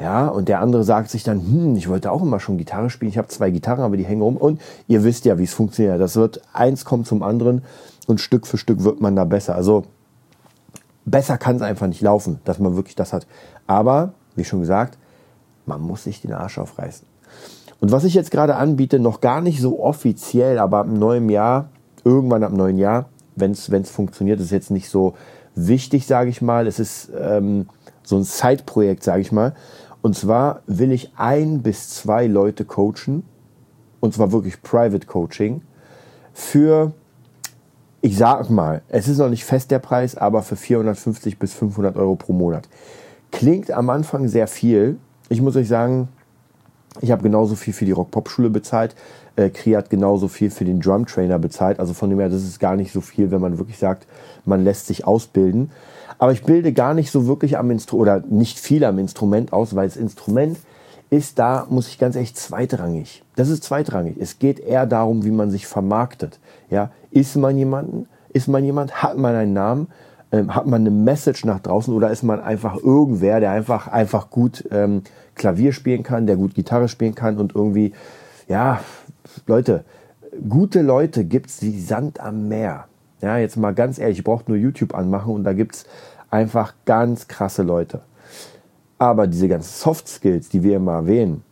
Ja, 0.00 0.28
und 0.28 0.48
der 0.48 0.60
andere 0.60 0.84
sagt 0.84 1.10
sich 1.10 1.24
dann, 1.24 1.40
hm, 1.40 1.76
ich 1.76 1.88
wollte 1.88 2.12
auch 2.12 2.22
immer 2.22 2.38
schon 2.38 2.58
Gitarre 2.58 2.90
spielen. 2.90 3.10
Ich 3.10 3.18
habe 3.18 3.28
zwei 3.28 3.50
Gitarren, 3.50 3.82
aber 3.82 3.96
die 3.96 4.04
hängen 4.04 4.22
rum. 4.22 4.36
Und 4.36 4.60
ihr 4.86 5.04
wisst 5.04 5.24
ja, 5.24 5.38
wie 5.38 5.44
es 5.44 5.54
funktioniert. 5.54 6.00
Das 6.00 6.16
wird 6.16 6.42
eins 6.52 6.84
kommt 6.84 7.06
zum 7.06 7.22
anderen 7.22 7.62
und 8.06 8.20
Stück 8.20 8.46
für 8.46 8.58
Stück 8.58 8.84
wird 8.84 9.00
man 9.00 9.16
da 9.16 9.24
besser. 9.24 9.54
Also 9.54 9.84
besser 11.04 11.38
kann 11.38 11.56
es 11.56 11.62
einfach 11.62 11.86
nicht 11.86 12.02
laufen, 12.02 12.40
dass 12.44 12.58
man 12.58 12.76
wirklich 12.76 12.94
das 12.94 13.12
hat. 13.12 13.26
Aber, 13.66 14.12
wie 14.36 14.44
schon 14.44 14.60
gesagt, 14.60 14.98
man 15.64 15.80
muss 15.80 16.04
sich 16.04 16.20
den 16.20 16.32
Arsch 16.32 16.58
aufreißen. 16.58 17.06
Und 17.80 17.92
was 17.92 18.04
ich 18.04 18.14
jetzt 18.14 18.30
gerade 18.30 18.56
anbiete, 18.56 18.98
noch 18.98 19.20
gar 19.20 19.40
nicht 19.40 19.60
so 19.60 19.82
offiziell, 19.82 20.58
aber 20.58 20.78
ab 20.78 20.86
neuen 20.86 21.28
Jahr, 21.28 21.68
irgendwann 22.04 22.42
ab 22.42 22.52
neuen 22.52 22.78
Jahr, 22.78 23.08
wenn 23.36 23.52
es 23.52 23.90
funktioniert, 23.90 24.40
ist 24.40 24.50
jetzt 24.50 24.70
nicht 24.70 24.88
so 24.88 25.14
wichtig, 25.54 26.06
sage 26.06 26.30
ich 26.30 26.40
mal. 26.40 26.66
Es 26.66 26.78
ist 26.78 27.10
ähm, 27.18 27.68
so 28.02 28.16
ein 28.16 28.24
Side-Projekt, 28.24 29.02
sage 29.02 29.20
ich 29.20 29.32
mal. 29.32 29.54
Und 30.02 30.16
zwar 30.16 30.62
will 30.66 30.92
ich 30.92 31.12
ein 31.16 31.62
bis 31.62 31.90
zwei 31.90 32.26
Leute 32.26 32.64
coachen, 32.64 33.24
und 34.00 34.14
zwar 34.14 34.32
wirklich 34.32 34.62
Private 34.62 35.06
Coaching, 35.06 35.62
für, 36.32 36.92
ich 38.02 38.16
sag 38.16 38.50
mal, 38.50 38.82
es 38.88 39.08
ist 39.08 39.18
noch 39.18 39.30
nicht 39.30 39.44
fest 39.44 39.70
der 39.70 39.80
Preis, 39.80 40.16
aber 40.16 40.42
für 40.42 40.56
450 40.56 41.38
bis 41.38 41.54
500 41.54 41.96
Euro 41.96 42.14
pro 42.14 42.32
Monat. 42.32 42.68
Klingt 43.32 43.70
am 43.70 43.90
Anfang 43.90 44.28
sehr 44.28 44.46
viel. 44.46 44.98
Ich 45.28 45.42
muss 45.42 45.56
euch 45.56 45.66
sagen, 45.66 46.08
ich 47.00 47.10
habe 47.10 47.22
genauso 47.22 47.54
viel 47.54 47.72
für 47.72 47.84
die 47.84 47.92
Rock-Pop-Schule 47.92 48.50
bezahlt. 48.50 48.94
Äh, 49.36 49.50
Kri 49.50 49.72
hat 49.72 49.90
genauso 49.90 50.28
viel 50.28 50.50
für 50.50 50.64
den 50.64 50.80
Drum-Trainer 50.80 51.38
bezahlt. 51.38 51.78
Also 51.78 51.94
von 51.94 52.10
dem 52.10 52.18
her, 52.18 52.28
das 52.28 52.42
ist 52.42 52.58
gar 52.58 52.76
nicht 52.76 52.92
so 52.92 53.00
viel, 53.00 53.30
wenn 53.30 53.40
man 53.40 53.58
wirklich 53.58 53.78
sagt, 53.78 54.06
man 54.44 54.64
lässt 54.64 54.86
sich 54.86 55.06
ausbilden. 55.06 55.70
Aber 56.18 56.32
ich 56.32 56.44
bilde 56.44 56.72
gar 56.72 56.94
nicht 56.94 57.10
so 57.10 57.26
wirklich 57.26 57.58
am 57.58 57.70
Instrument 57.70 58.08
oder 58.08 58.26
nicht 58.28 58.58
viel 58.58 58.84
am 58.84 58.98
Instrument 58.98 59.52
aus, 59.52 59.76
weil 59.76 59.86
das 59.86 59.96
Instrument 59.96 60.58
ist 61.10 61.38
da, 61.38 61.66
muss 61.68 61.88
ich 61.88 61.98
ganz 61.98 62.16
ehrlich, 62.16 62.34
zweitrangig. 62.34 63.22
Das 63.36 63.48
ist 63.48 63.64
zweitrangig. 63.64 64.16
Es 64.18 64.38
geht 64.38 64.58
eher 64.58 64.86
darum, 64.86 65.24
wie 65.24 65.30
man 65.30 65.50
sich 65.50 65.66
vermarktet. 65.66 66.40
Ja, 66.70 66.90
ist 67.10 67.36
man 67.36 67.56
jemanden? 67.56 68.08
Ist 68.32 68.48
man 68.48 68.64
jemand? 68.64 69.02
Hat 69.02 69.16
man 69.16 69.34
einen 69.34 69.52
Namen? 69.52 69.88
Ähm, 70.32 70.54
hat 70.54 70.66
man 70.66 70.80
eine 70.80 70.90
Message 70.90 71.44
nach 71.44 71.60
draußen 71.60 71.94
oder 71.94 72.10
ist 72.10 72.24
man 72.24 72.40
einfach 72.40 72.76
irgendwer, 72.76 73.38
der 73.38 73.52
einfach, 73.52 73.86
einfach 73.86 74.28
gut 74.28 74.64
ähm, 74.72 75.02
Klavier 75.36 75.72
spielen 75.72 76.02
kann, 76.02 76.26
der 76.26 76.36
gut 76.36 76.54
Gitarre 76.54 76.88
spielen 76.88 77.14
kann 77.14 77.38
und 77.38 77.54
irgendwie, 77.54 77.92
ja, 78.48 78.80
Leute, 79.46 79.84
gute 80.48 80.82
Leute 80.82 81.24
gibt's 81.24 81.62
wie 81.62 81.80
Sand 81.80 82.18
am 82.20 82.48
Meer. 82.48 82.86
Ja, 83.22 83.38
jetzt 83.38 83.56
mal 83.56 83.72
ganz 83.72 83.98
ehrlich, 83.98 84.18
ich 84.18 84.24
brauche 84.24 84.44
nur 84.48 84.56
YouTube 84.56 84.94
anmachen 84.94 85.32
und 85.32 85.44
da 85.44 85.52
gibt 85.52 85.76
es 85.76 85.86
einfach 86.30 86.74
ganz 86.84 87.28
krasse 87.28 87.62
Leute. 87.62 88.02
Aber 88.98 89.26
diese 89.26 89.48
ganzen 89.48 89.72
Soft 89.72 90.08
Skills, 90.08 90.48
die 90.48 90.62
wir 90.62 90.76
immer 90.76 90.94
erwähnen, 90.94 91.42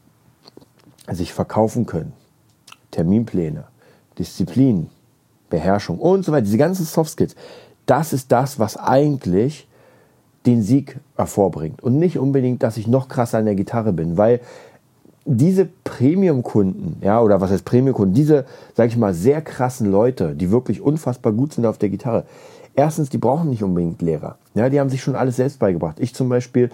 sich 1.11 1.33
verkaufen 1.33 1.87
können, 1.87 2.13
Terminpläne, 2.91 3.65
Disziplin, 4.19 4.89
Beherrschung 5.51 5.99
und 5.99 6.25
so 6.25 6.33
weiter, 6.33 6.43
diese 6.43 6.59
ganzen 6.59 6.85
Soft 6.85 7.13
Skills, 7.13 7.37
das 7.87 8.13
ist 8.13 8.33
das, 8.33 8.59
was 8.59 8.77
eigentlich 8.77 9.69
den 10.47 10.63
Sieg 10.63 10.99
hervorbringt. 11.17 11.83
Und 11.83 11.99
nicht 11.99 12.19
unbedingt, 12.19 12.63
dass 12.63 12.77
ich 12.77 12.87
noch 12.87 13.09
krasser 13.09 13.39
an 13.39 13.47
der 13.47 13.55
Gitarre 13.55 13.93
bin, 13.93 14.17
weil 14.17 14.41
diese 15.27 15.67
Premium-Kunden, 15.85 16.99
ja, 17.01 17.21
oder 17.21 17.41
was 17.41 17.51
heißt 17.51 17.65
Premium-Kunden, 17.65 18.15
diese, 18.15 18.45
sag 18.75 18.89
ich 18.89 18.97
mal, 18.97 19.15
sehr 19.15 19.41
krassen 19.41 19.91
Leute, 19.91 20.35
die 20.35 20.51
wirklich 20.51 20.83
unfassbar 20.83 21.33
gut 21.33 21.55
sind 21.55 21.65
auf 21.65 21.79
der 21.79 21.89
Gitarre, 21.89 22.25
erstens, 22.75 23.09
die 23.09 23.19
brauchen 23.19 23.49
nicht 23.49 23.63
unbedingt 23.63 24.03
Lehrer. 24.03 24.37
Ja, 24.55 24.69
die 24.69 24.79
haben 24.81 24.91
sich 24.91 25.03
schon 25.03 25.17
alles 25.17 25.37
selbst 25.37 25.59
beigebracht. 25.59 25.99
Ich 25.99 26.15
zum 26.15 26.29
Beispiel 26.29 26.71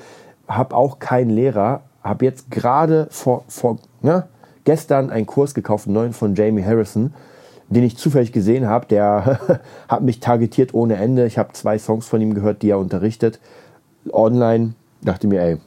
habe 0.49 0.75
auch 0.75 0.99
keinen 0.99 1.31
Lehrer, 1.31 1.83
habe 2.03 2.25
jetzt 2.25 2.51
gerade 2.51 3.07
vor, 3.11 3.45
vor 3.47 3.79
ne, 4.03 4.27
gestern 4.65 5.11
einen 5.11 5.27
Kurs 5.27 5.55
gekauft, 5.55 5.87
einen 5.87 5.95
neuen 5.95 6.13
von 6.13 6.35
Jamie 6.35 6.65
Harrison, 6.65 7.15
den 7.71 7.85
ich 7.85 7.97
zufällig 7.97 8.33
gesehen 8.33 8.67
habe. 8.67 8.87
Der 8.87 9.41
hat 9.89 10.03
mich 10.03 10.21
targetiert 10.21 10.75
ohne 10.75 10.97
Ende. 10.97 11.27
Ich 11.27 11.39
habe 11.39 11.53
zwei 11.53 11.79
Songs 11.79 12.07
von 12.07 12.21
ihm 12.21 12.35
gehört, 12.35 12.63
die 12.63 12.71
er 12.71 12.79
unterrichtet. 12.79 13.41
Online 14.13 14.75
dachte 15.03 15.27
mir, 15.27 15.41
ey, 15.41 15.59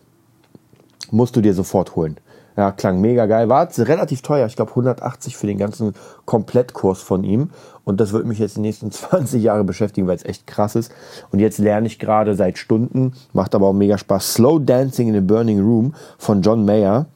musst 1.12 1.36
du 1.36 1.41
dir 1.41 1.53
sofort 1.53 1.95
holen. 1.95 2.17
Ja, 2.55 2.72
klang 2.72 3.01
mega 3.01 3.25
geil. 3.25 3.50
War 3.50 3.67
relativ 3.77 4.22
teuer. 4.22 4.45
Ich 4.45 4.55
glaube 4.55 4.72
180 4.72 5.38
für 5.38 5.48
den 5.48 5.57
ganzen 5.57 5.93
Komplettkurs 6.25 7.01
von 7.01 7.24
ihm. 7.24 7.50
Und 7.83 8.00
das 8.00 8.13
wird 8.13 8.25
mich 8.25 8.39
jetzt 8.39 8.57
die 8.57 8.62
nächsten 8.62 8.91
20 8.91 9.41
Jahre 9.41 9.63
beschäftigen, 9.63 10.07
weil 10.07 10.17
es 10.17 10.25
echt 10.25 10.45
krass 10.45 10.75
ist. 10.75 10.91
Und 11.31 11.39
jetzt 11.39 11.57
lerne 11.57 11.88
ich 11.88 12.00
gerade 12.00 12.36
seit 12.36 12.57
Stunden. 12.57 13.13
Macht 13.31 13.55
aber 13.55 13.67
auch 13.67 13.74
mega 13.74 13.98
Spaß. 13.98 14.33
Slow 14.33 14.60
Dancing 14.60 15.07
in 15.07 15.15
a 15.15 15.22
Burning 15.22 15.60
Room 15.62 15.95
von 16.17 16.41
John 16.41 16.65
Mayer. 16.65 17.07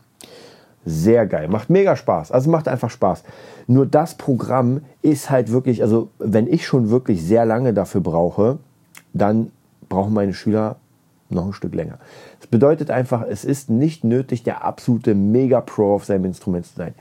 Sehr 0.89 1.25
geil. 1.27 1.49
Macht 1.49 1.69
mega 1.69 1.97
Spaß. 1.97 2.31
Also 2.31 2.49
macht 2.49 2.69
einfach 2.69 2.89
Spaß. 2.89 3.23
Nur 3.67 3.85
das 3.85 4.15
Programm 4.15 4.79
ist 5.01 5.29
halt 5.29 5.51
wirklich, 5.51 5.81
also 5.83 6.07
wenn 6.17 6.47
ich 6.47 6.65
schon 6.65 6.89
wirklich 6.89 7.21
sehr 7.21 7.45
lange 7.45 7.73
dafür 7.73 7.99
brauche, 7.99 8.57
dann 9.13 9.51
brauchen 9.89 10.13
meine 10.13 10.33
Schüler 10.33 10.77
noch 11.29 11.45
ein 11.45 11.51
Stück 11.51 11.75
länger. 11.75 11.99
Das 12.39 12.47
bedeutet 12.47 12.89
einfach, 12.89 13.25
es 13.27 13.43
ist 13.43 13.69
nicht 13.69 14.05
nötig, 14.05 14.43
der 14.43 14.63
absolute 14.63 15.13
Mega-Pro 15.13 15.95
auf 15.95 16.05
seinem 16.05 16.23
Instrument 16.23 16.65
zu 16.65 16.75
sein. 16.75 16.93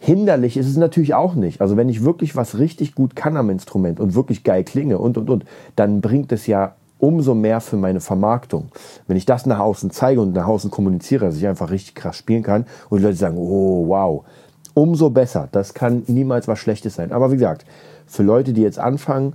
Hinderlich 0.00 0.58
ist 0.58 0.66
es 0.66 0.76
natürlich 0.76 1.14
auch 1.14 1.34
nicht. 1.34 1.62
Also 1.62 1.78
wenn 1.78 1.88
ich 1.88 2.04
wirklich 2.04 2.36
was 2.36 2.58
richtig 2.58 2.94
gut 2.94 3.16
kann 3.16 3.38
am 3.38 3.48
Instrument 3.48 4.00
und 4.00 4.14
wirklich 4.14 4.44
geil 4.44 4.64
klinge 4.64 4.98
und, 4.98 5.16
und, 5.16 5.30
und, 5.30 5.46
dann 5.76 6.02
bringt 6.02 6.30
es 6.32 6.46
ja 6.46 6.74
umso 7.00 7.34
mehr 7.34 7.60
für 7.60 7.76
meine 7.76 8.00
Vermarktung. 8.00 8.68
Wenn 9.06 9.16
ich 9.16 9.26
das 9.26 9.46
nach 9.46 9.58
außen 9.58 9.90
zeige 9.90 10.20
und 10.20 10.34
nach 10.34 10.46
außen 10.46 10.70
kommuniziere, 10.70 11.26
dass 11.26 11.36
ich 11.36 11.46
einfach 11.46 11.70
richtig 11.70 11.94
krass 11.94 12.16
spielen 12.16 12.42
kann 12.42 12.66
und 12.88 12.98
die 12.98 13.04
Leute 13.04 13.16
sagen, 13.16 13.36
oh, 13.38 13.88
wow, 13.88 14.24
umso 14.74 15.10
besser. 15.10 15.48
Das 15.50 15.74
kann 15.74 16.04
niemals 16.06 16.46
was 16.46 16.58
Schlechtes 16.58 16.94
sein. 16.94 17.12
Aber 17.12 17.30
wie 17.30 17.36
gesagt, 17.36 17.64
für 18.06 18.22
Leute, 18.22 18.52
die 18.52 18.62
jetzt 18.62 18.78
anfangen, 18.78 19.34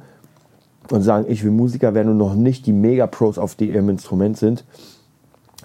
und 0.91 1.01
sagen, 1.01 1.25
ich 1.27 1.43
will 1.43 1.51
Musiker 1.51 1.93
werden 1.93 2.09
und 2.09 2.17
noch 2.17 2.35
nicht 2.35 2.65
die 2.65 2.73
Mega-Pros 2.73 3.37
auf 3.37 3.59
ihrem 3.59 3.89
Instrument 3.89 4.37
sind, 4.37 4.65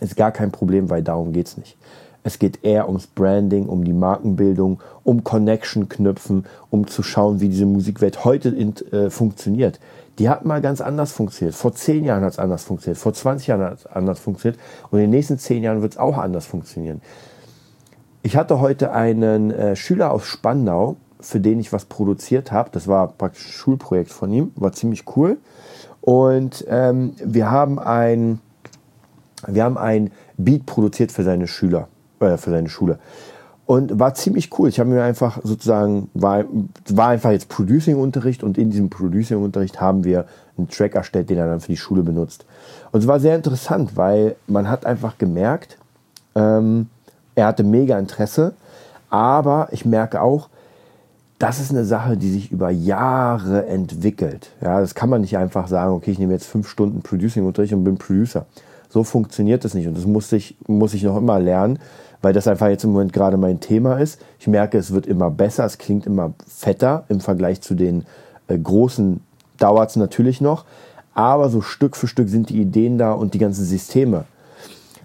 ist 0.00 0.16
gar 0.16 0.32
kein 0.32 0.50
Problem, 0.50 0.88
weil 0.90 1.02
darum 1.02 1.32
geht 1.32 1.46
es 1.46 1.56
nicht. 1.56 1.76
Es 2.22 2.38
geht 2.38 2.64
eher 2.64 2.86
ums 2.86 3.06
Branding, 3.06 3.66
um 3.66 3.84
die 3.84 3.94
Markenbildung, 3.94 4.80
um 5.04 5.24
Connection 5.24 5.88
knüpfen, 5.88 6.44
um 6.68 6.86
zu 6.86 7.02
schauen, 7.02 7.40
wie 7.40 7.48
diese 7.48 7.64
Musikwelt 7.64 8.24
heute 8.24 8.50
in, 8.50 8.76
äh, 8.92 9.08
funktioniert. 9.08 9.80
Die 10.20 10.28
hat 10.28 10.44
mal 10.44 10.60
ganz 10.60 10.82
anders 10.82 11.12
funktioniert. 11.12 11.56
Vor 11.56 11.74
zehn 11.74 12.04
Jahren 12.04 12.22
hat 12.22 12.34
es 12.34 12.38
anders 12.38 12.62
funktioniert. 12.62 12.98
Vor 12.98 13.14
20 13.14 13.46
Jahren 13.46 13.62
hat 13.62 13.78
es 13.78 13.86
anders 13.86 14.20
funktioniert. 14.20 14.60
Und 14.90 14.98
in 14.98 15.04
den 15.04 15.10
nächsten 15.10 15.38
zehn 15.38 15.62
Jahren 15.62 15.80
wird 15.80 15.94
es 15.94 15.98
auch 15.98 16.18
anders 16.18 16.44
funktionieren. 16.44 17.00
Ich 18.20 18.36
hatte 18.36 18.60
heute 18.60 18.92
einen 18.92 19.50
äh, 19.50 19.76
Schüler 19.76 20.12
aus 20.12 20.26
Spandau, 20.26 20.96
für 21.20 21.40
den 21.40 21.58
ich 21.58 21.72
was 21.72 21.86
produziert 21.86 22.52
habe. 22.52 22.68
Das 22.70 22.86
war 22.86 23.08
praktisch 23.08 23.46
ein 23.46 23.52
Schulprojekt 23.52 24.10
von 24.10 24.30
ihm, 24.30 24.52
war 24.56 24.72
ziemlich 24.72 25.04
cool. 25.16 25.38
Und 26.02 26.66
ähm, 26.68 27.14
wir 27.24 27.50
haben 27.50 27.78
ein, 27.78 28.40
wir 29.46 29.64
haben 29.64 29.78
ein 29.78 30.10
Beat 30.36 30.66
produziert 30.66 31.12
für 31.12 31.22
seine 31.22 31.46
Schüler, 31.46 31.88
äh, 32.20 32.36
für 32.36 32.50
seine 32.50 32.68
Schule. 32.68 32.98
Und 33.70 34.00
war 34.00 34.14
ziemlich 34.14 34.50
cool. 34.58 34.68
Ich 34.68 34.80
habe 34.80 34.90
mir 34.90 35.04
einfach 35.04 35.38
sozusagen, 35.44 36.10
war, 36.12 36.42
war 36.88 37.10
einfach 37.10 37.30
jetzt 37.30 37.48
Producing-Unterricht 37.48 38.42
und 38.42 38.58
in 38.58 38.70
diesem 38.72 38.90
Producing-Unterricht 38.90 39.80
haben 39.80 40.02
wir 40.02 40.24
einen 40.58 40.68
Track 40.68 40.96
erstellt, 40.96 41.30
den 41.30 41.38
er 41.38 41.46
dann 41.46 41.60
für 41.60 41.70
die 41.70 41.76
Schule 41.76 42.02
benutzt. 42.02 42.46
Und 42.90 42.98
es 42.98 43.06
war 43.06 43.20
sehr 43.20 43.36
interessant, 43.36 43.96
weil 43.96 44.34
man 44.48 44.68
hat 44.68 44.86
einfach 44.86 45.18
gemerkt, 45.18 45.78
ähm, 46.34 46.88
er 47.36 47.46
hatte 47.46 47.62
mega 47.62 47.96
Interesse, 47.96 48.54
aber 49.08 49.68
ich 49.70 49.84
merke 49.84 50.20
auch, 50.20 50.48
das 51.38 51.60
ist 51.60 51.70
eine 51.70 51.84
Sache, 51.84 52.16
die 52.16 52.32
sich 52.32 52.50
über 52.50 52.70
Jahre 52.70 53.66
entwickelt. 53.66 54.50
Ja, 54.60 54.80
das 54.80 54.96
kann 54.96 55.10
man 55.10 55.20
nicht 55.20 55.38
einfach 55.38 55.68
sagen, 55.68 55.92
okay, 55.92 56.10
ich 56.10 56.18
nehme 56.18 56.32
jetzt 56.32 56.46
fünf 56.46 56.68
Stunden 56.68 57.02
Producing-Unterricht 57.02 57.72
und 57.72 57.84
bin 57.84 57.98
Producer. 57.98 58.46
So 58.88 59.04
funktioniert 59.04 59.64
das 59.64 59.74
nicht 59.74 59.86
und 59.86 59.96
das 59.96 60.06
muss 60.06 60.32
ich, 60.32 60.56
muss 60.66 60.92
ich 60.92 61.04
noch 61.04 61.16
immer 61.16 61.38
lernen, 61.38 61.78
weil 62.22 62.32
das 62.32 62.46
einfach 62.46 62.68
jetzt 62.68 62.84
im 62.84 62.92
Moment 62.92 63.12
gerade 63.12 63.36
mein 63.36 63.60
Thema 63.60 63.98
ist. 63.98 64.20
Ich 64.38 64.46
merke, 64.46 64.78
es 64.78 64.92
wird 64.92 65.06
immer 65.06 65.30
besser, 65.30 65.64
es 65.64 65.78
klingt 65.78 66.06
immer 66.06 66.34
fetter 66.46 67.04
im 67.08 67.20
Vergleich 67.20 67.60
zu 67.60 67.74
den 67.74 68.04
äh, 68.48 68.58
großen 68.58 69.20
dauert 69.58 69.90
es 69.90 69.96
natürlich 69.96 70.40
noch, 70.40 70.64
aber 71.14 71.48
so 71.50 71.60
Stück 71.60 71.96
für 71.96 72.08
Stück 72.08 72.28
sind 72.28 72.48
die 72.48 72.60
Ideen 72.60 72.98
da 72.98 73.12
und 73.12 73.34
die 73.34 73.38
ganzen 73.38 73.64
Systeme. 73.64 74.24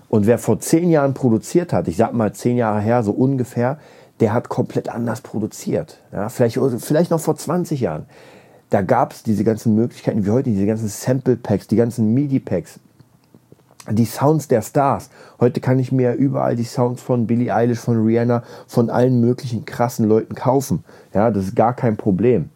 Und 0.08 0.28
wer 0.28 0.38
vor 0.38 0.60
zehn 0.60 0.90
Jahren 0.90 1.14
produziert 1.14 1.74
hat, 1.74 1.88
ich 1.88 1.98
sag 1.98 2.14
mal 2.14 2.34
zehn 2.34 2.58
Jahre 2.58 2.80
her, 2.80 3.04
so 3.04 3.12
ungefähr, 3.12 3.78
der 4.20 4.34
hat 4.34 4.50
komplett 4.50 4.88
anders 4.88 5.22
produziert. 5.22 5.98
Ja, 6.14 6.30
vielleicht, 6.30 6.58
vielleicht 6.80 7.12
noch 7.12 7.20
vor 7.20 7.36
20 7.36 7.82
Jahren. 7.82 8.06
Da 8.70 8.82
gab 8.82 9.14
es 9.14 9.24
diese 9.24 9.44
ganzen 9.44 9.76
Möglichkeiten 9.76 10.26
wie 10.26 10.32
heute, 10.32 10.50
diese 10.50 10.66
ganzen 10.66 10.88
Sample 10.88 11.36
Packs, 11.36 11.68
die 11.68 11.76
ganzen 11.76 12.14
MIDI 12.14 12.40
Packs, 12.40 12.80
die 13.92 14.06
Sounds 14.06 14.48
der 14.48 14.62
Stars. 14.62 15.10
Heute 15.40 15.60
kann 15.62 15.80
ich 15.80 15.92
mir 15.92 16.14
überall 16.14 16.56
die 16.56 16.64
Sounds 16.64 17.02
von 17.02 17.28
Billie 17.28 17.54
Eilish, 17.54 17.80
von 17.80 18.04
Rihanna, 18.04 18.44
von 18.68 18.90
allen 18.90 19.22
möglichen 19.22 19.66
krassen 19.66 20.08
Leuten 20.08 20.36
kaufen. 20.36 20.84
Ja, 21.14 21.32
das 21.32 21.46
ist 21.46 21.56
gar 21.56 21.74
kein 21.74 21.98
Problem. 21.98 22.50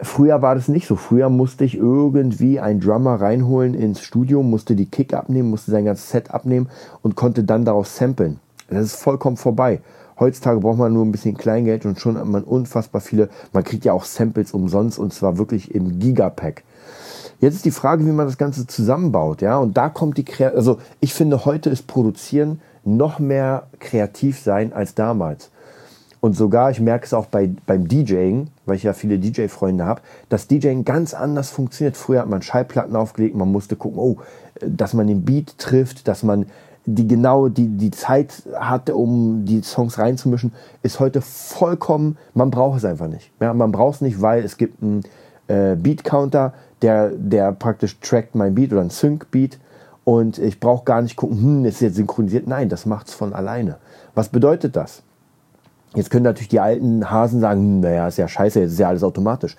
Früher 0.00 0.42
war 0.42 0.54
das 0.54 0.68
nicht 0.68 0.86
so. 0.86 0.96
Früher 0.96 1.30
musste 1.30 1.64
ich 1.64 1.76
irgendwie 1.76 2.60
einen 2.60 2.80
Drummer 2.80 3.20
reinholen 3.20 3.74
ins 3.74 4.02
Studio, 4.02 4.42
musste 4.42 4.76
die 4.76 4.86
Kick 4.86 5.14
abnehmen, 5.14 5.50
musste 5.50 5.70
sein 5.70 5.86
ganzes 5.86 6.10
Set 6.10 6.30
abnehmen 6.30 6.68
und 7.02 7.16
konnte 7.16 7.44
dann 7.44 7.64
darauf 7.64 7.86
samplen. 7.86 8.38
Das 8.68 8.84
ist 8.84 8.96
vollkommen 8.96 9.36
vorbei. 9.36 9.80
Heutzutage 10.18 10.60
braucht 10.60 10.78
man 10.78 10.92
nur 10.92 11.04
ein 11.04 11.12
bisschen 11.12 11.36
Kleingeld 11.36 11.84
und 11.84 12.00
schon 12.00 12.16
hat 12.16 12.26
man 12.26 12.42
unfassbar 12.42 13.00
viele, 13.02 13.28
man 13.52 13.64
kriegt 13.64 13.84
ja 13.84 13.92
auch 13.92 14.04
Samples 14.04 14.52
umsonst 14.52 14.98
und 14.98 15.12
zwar 15.12 15.36
wirklich 15.36 15.74
im 15.74 15.98
Gigapack. 15.98 16.64
Jetzt 17.40 17.56
ist 17.56 17.64
die 17.64 17.70
Frage, 17.70 18.06
wie 18.06 18.12
man 18.12 18.26
das 18.26 18.38
Ganze 18.38 18.66
zusammenbaut, 18.66 19.42
ja, 19.42 19.58
und 19.58 19.76
da 19.76 19.88
kommt 19.88 20.16
die 20.16 20.24
Kreativität, 20.24 20.56
also 20.56 20.78
ich 21.00 21.12
finde, 21.12 21.44
heute 21.44 21.70
ist 21.70 21.86
Produzieren 21.86 22.60
noch 22.84 23.18
mehr 23.18 23.66
kreativ 23.78 24.40
sein 24.40 24.72
als 24.72 24.94
damals. 24.94 25.50
Und 26.20 26.34
sogar, 26.34 26.70
ich 26.70 26.80
merke 26.80 27.04
es 27.04 27.12
auch 27.12 27.26
bei, 27.26 27.50
beim 27.66 27.88
DJing, 27.88 28.48
weil 28.64 28.76
ich 28.76 28.82
ja 28.84 28.94
viele 28.94 29.18
DJ-Freunde 29.18 29.84
habe, 29.84 30.00
dass 30.28 30.48
DJing 30.48 30.84
ganz 30.84 31.14
anders 31.14 31.50
funktioniert. 31.50 31.96
Früher 31.96 32.20
hat 32.20 32.28
man 32.28 32.42
Schallplatten 32.42 32.96
aufgelegt, 32.96 33.36
man 33.36 33.52
musste 33.52 33.76
gucken, 33.76 33.98
oh, 33.98 34.16
dass 34.60 34.94
man 34.94 35.06
den 35.06 35.24
Beat 35.24 35.58
trifft, 35.58 36.08
dass 36.08 36.22
man 36.22 36.46
die 36.86 37.06
genau 37.06 37.48
die, 37.48 37.68
die 37.68 37.90
Zeit 37.90 38.44
hatte, 38.54 38.94
um 38.94 39.44
die 39.44 39.62
Songs 39.62 39.98
reinzumischen, 39.98 40.52
ist 40.82 41.00
heute 41.00 41.20
vollkommen, 41.20 42.16
man 42.32 42.50
braucht 42.50 42.78
es 42.78 42.84
einfach 42.84 43.08
nicht. 43.08 43.30
Ja, 43.40 43.52
man 43.52 43.72
braucht 43.72 43.96
es 43.96 44.00
nicht, 44.00 44.22
weil 44.22 44.44
es 44.44 44.56
gibt 44.56 44.82
einen 44.82 45.02
äh, 45.48 45.74
Beat-Counter, 45.76 46.54
der, 46.82 47.10
der 47.10 47.52
praktisch 47.52 47.98
trackt 48.00 48.34
mein 48.34 48.54
Beat 48.54 48.72
oder 48.72 48.82
ein 48.82 48.90
Sync-Beat 48.90 49.58
und 50.04 50.38
ich 50.38 50.60
brauche 50.60 50.84
gar 50.84 51.02
nicht 51.02 51.16
gucken, 51.16 51.38
hm, 51.38 51.64
ist 51.64 51.80
jetzt 51.80 51.96
synchronisiert. 51.96 52.46
Nein, 52.46 52.68
das 52.68 52.86
macht 52.86 53.08
es 53.08 53.14
von 53.14 53.32
alleine. 53.32 53.76
Was 54.14 54.28
bedeutet 54.28 54.76
das? 54.76 55.02
Jetzt 55.94 56.10
können 56.10 56.24
natürlich 56.24 56.48
die 56.48 56.60
alten 56.60 57.10
Hasen 57.10 57.40
sagen, 57.40 57.60
hm, 57.60 57.80
naja, 57.80 58.06
ist 58.06 58.18
ja 58.18 58.28
scheiße, 58.28 58.60
jetzt 58.60 58.72
ist 58.72 58.78
ja 58.78 58.88
alles 58.88 59.02
automatisch. 59.02 59.56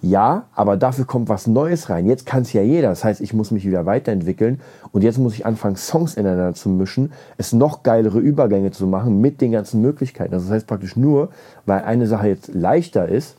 Ja, 0.00 0.44
aber 0.54 0.76
dafür 0.76 1.06
kommt 1.06 1.28
was 1.28 1.48
Neues 1.48 1.90
rein. 1.90 2.06
Jetzt 2.06 2.24
kann 2.24 2.42
es 2.42 2.52
ja 2.52 2.62
jeder. 2.62 2.88
Das 2.88 3.02
heißt, 3.02 3.20
ich 3.20 3.34
muss 3.34 3.50
mich 3.50 3.66
wieder 3.66 3.84
weiterentwickeln 3.84 4.60
und 4.92 5.02
jetzt 5.02 5.18
muss 5.18 5.34
ich 5.34 5.44
anfangen, 5.44 5.74
Songs 5.74 6.14
ineinander 6.14 6.54
zu 6.54 6.68
mischen, 6.68 7.12
es 7.36 7.52
noch 7.52 7.82
geilere 7.82 8.20
Übergänge 8.20 8.70
zu 8.70 8.86
machen 8.86 9.20
mit 9.20 9.40
den 9.40 9.50
ganzen 9.50 9.80
Möglichkeiten. 9.80 10.30
Das 10.30 10.48
heißt 10.48 10.68
praktisch 10.68 10.96
nur, 10.96 11.30
weil 11.66 11.82
eine 11.82 12.06
Sache 12.06 12.28
jetzt 12.28 12.54
leichter 12.54 13.08
ist, 13.08 13.36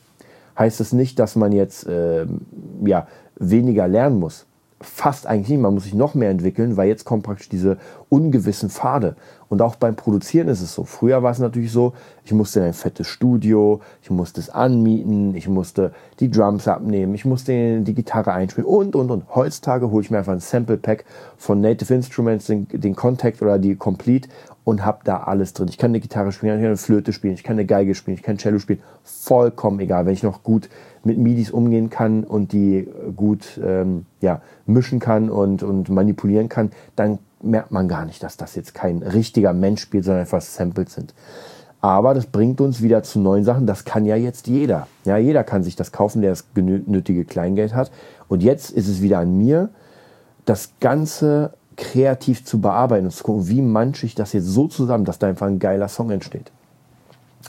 heißt 0.58 0.80
es 0.80 0.92
nicht, 0.92 1.18
dass 1.18 1.36
man 1.36 1.52
jetzt 1.52 1.86
äh, 1.86 2.26
ja, 2.84 3.06
weniger 3.36 3.88
lernen 3.88 4.18
muss 4.18 4.46
fast 4.82 5.26
eigentlich 5.26 5.50
nicht. 5.50 5.60
Man 5.60 5.74
muss 5.74 5.84
sich 5.84 5.94
noch 5.94 6.14
mehr 6.14 6.30
entwickeln, 6.30 6.76
weil 6.76 6.88
jetzt 6.88 7.04
kommen 7.04 7.22
praktisch 7.22 7.48
diese 7.48 7.76
ungewissen 8.08 8.70
Pfade. 8.70 9.14
Und 9.48 9.62
auch 9.62 9.76
beim 9.76 9.96
Produzieren 9.96 10.48
ist 10.48 10.62
es 10.62 10.74
so. 10.74 10.84
Früher 10.84 11.22
war 11.22 11.32
es 11.32 11.38
natürlich 11.38 11.72
so, 11.72 11.92
ich 12.24 12.32
musste 12.32 12.60
in 12.60 12.66
ein 12.66 12.72
fettes 12.72 13.06
Studio, 13.06 13.80
ich 14.02 14.10
musste 14.10 14.40
es 14.40 14.48
anmieten, 14.48 15.34
ich 15.34 15.48
musste 15.48 15.92
die 16.20 16.30
Drums 16.30 16.68
abnehmen, 16.68 17.14
ich 17.14 17.24
musste 17.24 17.80
die 17.80 17.94
Gitarre 17.94 18.32
einspielen 18.32 18.68
und, 18.68 18.94
und, 18.96 19.10
und. 19.10 19.34
Heutzutage 19.34 19.90
hole 19.90 20.02
ich 20.02 20.10
mir 20.10 20.18
einfach 20.18 20.32
ein 20.32 20.40
Sample 20.40 20.78
Pack 20.78 21.04
von 21.36 21.60
Native 21.60 21.92
Instruments, 21.92 22.46
den, 22.46 22.68
den 22.70 22.94
Contact 22.94 23.42
oder 23.42 23.58
die 23.58 23.74
Complete 23.74 24.28
und 24.64 24.84
habe 24.84 25.00
da 25.04 25.18
alles 25.18 25.52
drin. 25.52 25.68
Ich 25.68 25.78
kann 25.78 25.90
eine 25.90 26.00
Gitarre 26.00 26.32
spielen, 26.32 26.54
ich 26.54 26.60
kann 26.60 26.66
eine 26.66 26.76
Flöte 26.76 27.12
spielen, 27.12 27.34
ich 27.34 27.42
kann 27.42 27.54
eine 27.54 27.66
Geige 27.66 27.94
spielen, 27.94 28.16
ich 28.16 28.22
kann 28.22 28.38
Cello 28.38 28.58
spielen. 28.58 28.80
Vollkommen 29.02 29.80
egal. 29.80 30.06
Wenn 30.06 30.12
ich 30.12 30.22
noch 30.22 30.42
gut 30.42 30.68
mit 31.02 31.18
MIDIs 31.18 31.50
umgehen 31.50 31.90
kann 31.90 32.24
und 32.24 32.52
die 32.52 32.88
gut 33.16 33.60
ähm, 33.64 34.06
ja, 34.20 34.42
mischen 34.66 35.00
kann 35.00 35.30
und, 35.30 35.62
und 35.62 35.88
manipulieren 35.88 36.48
kann, 36.48 36.72
dann 36.94 37.18
merkt 37.42 37.70
man 37.70 37.88
gar 37.88 38.04
nicht, 38.04 38.22
dass 38.22 38.36
das 38.36 38.54
jetzt 38.54 38.74
kein 38.74 39.02
richtiger 39.02 39.52
Mensch 39.52 39.80
spielt, 39.80 40.04
sondern 40.04 40.22
einfach 40.22 40.42
Samples 40.42 40.92
sind. 40.92 41.14
Aber 41.80 42.12
das 42.12 42.26
bringt 42.26 42.60
uns 42.60 42.82
wieder 42.82 43.02
zu 43.02 43.18
neuen 43.18 43.44
Sachen. 43.44 43.66
Das 43.66 43.86
kann 43.86 44.04
ja 44.04 44.16
jetzt 44.16 44.46
jeder. 44.46 44.86
Ja, 45.04 45.16
jeder 45.16 45.44
kann 45.44 45.62
sich 45.62 45.76
das 45.76 45.92
kaufen, 45.92 46.20
der 46.20 46.30
das 46.30 46.44
nötige 46.54 47.24
Kleingeld 47.24 47.74
hat. 47.74 47.90
Und 48.28 48.42
jetzt 48.42 48.70
ist 48.70 48.88
es 48.88 49.00
wieder 49.00 49.18
an 49.18 49.38
mir, 49.38 49.70
das 50.44 50.72
Ganze 50.80 51.54
kreativ 51.80 52.44
zu 52.44 52.60
bearbeiten 52.60 53.06
und 53.06 53.10
zu 53.10 53.24
gucken, 53.24 53.48
wie 53.48 53.62
manche 53.62 54.06
ich 54.06 54.14
das 54.14 54.32
jetzt 54.32 54.46
so 54.46 54.68
zusammen, 54.68 55.04
dass 55.04 55.18
da 55.18 55.26
einfach 55.26 55.46
ein 55.46 55.58
geiler 55.58 55.88
Song 55.88 56.10
entsteht. 56.10 56.52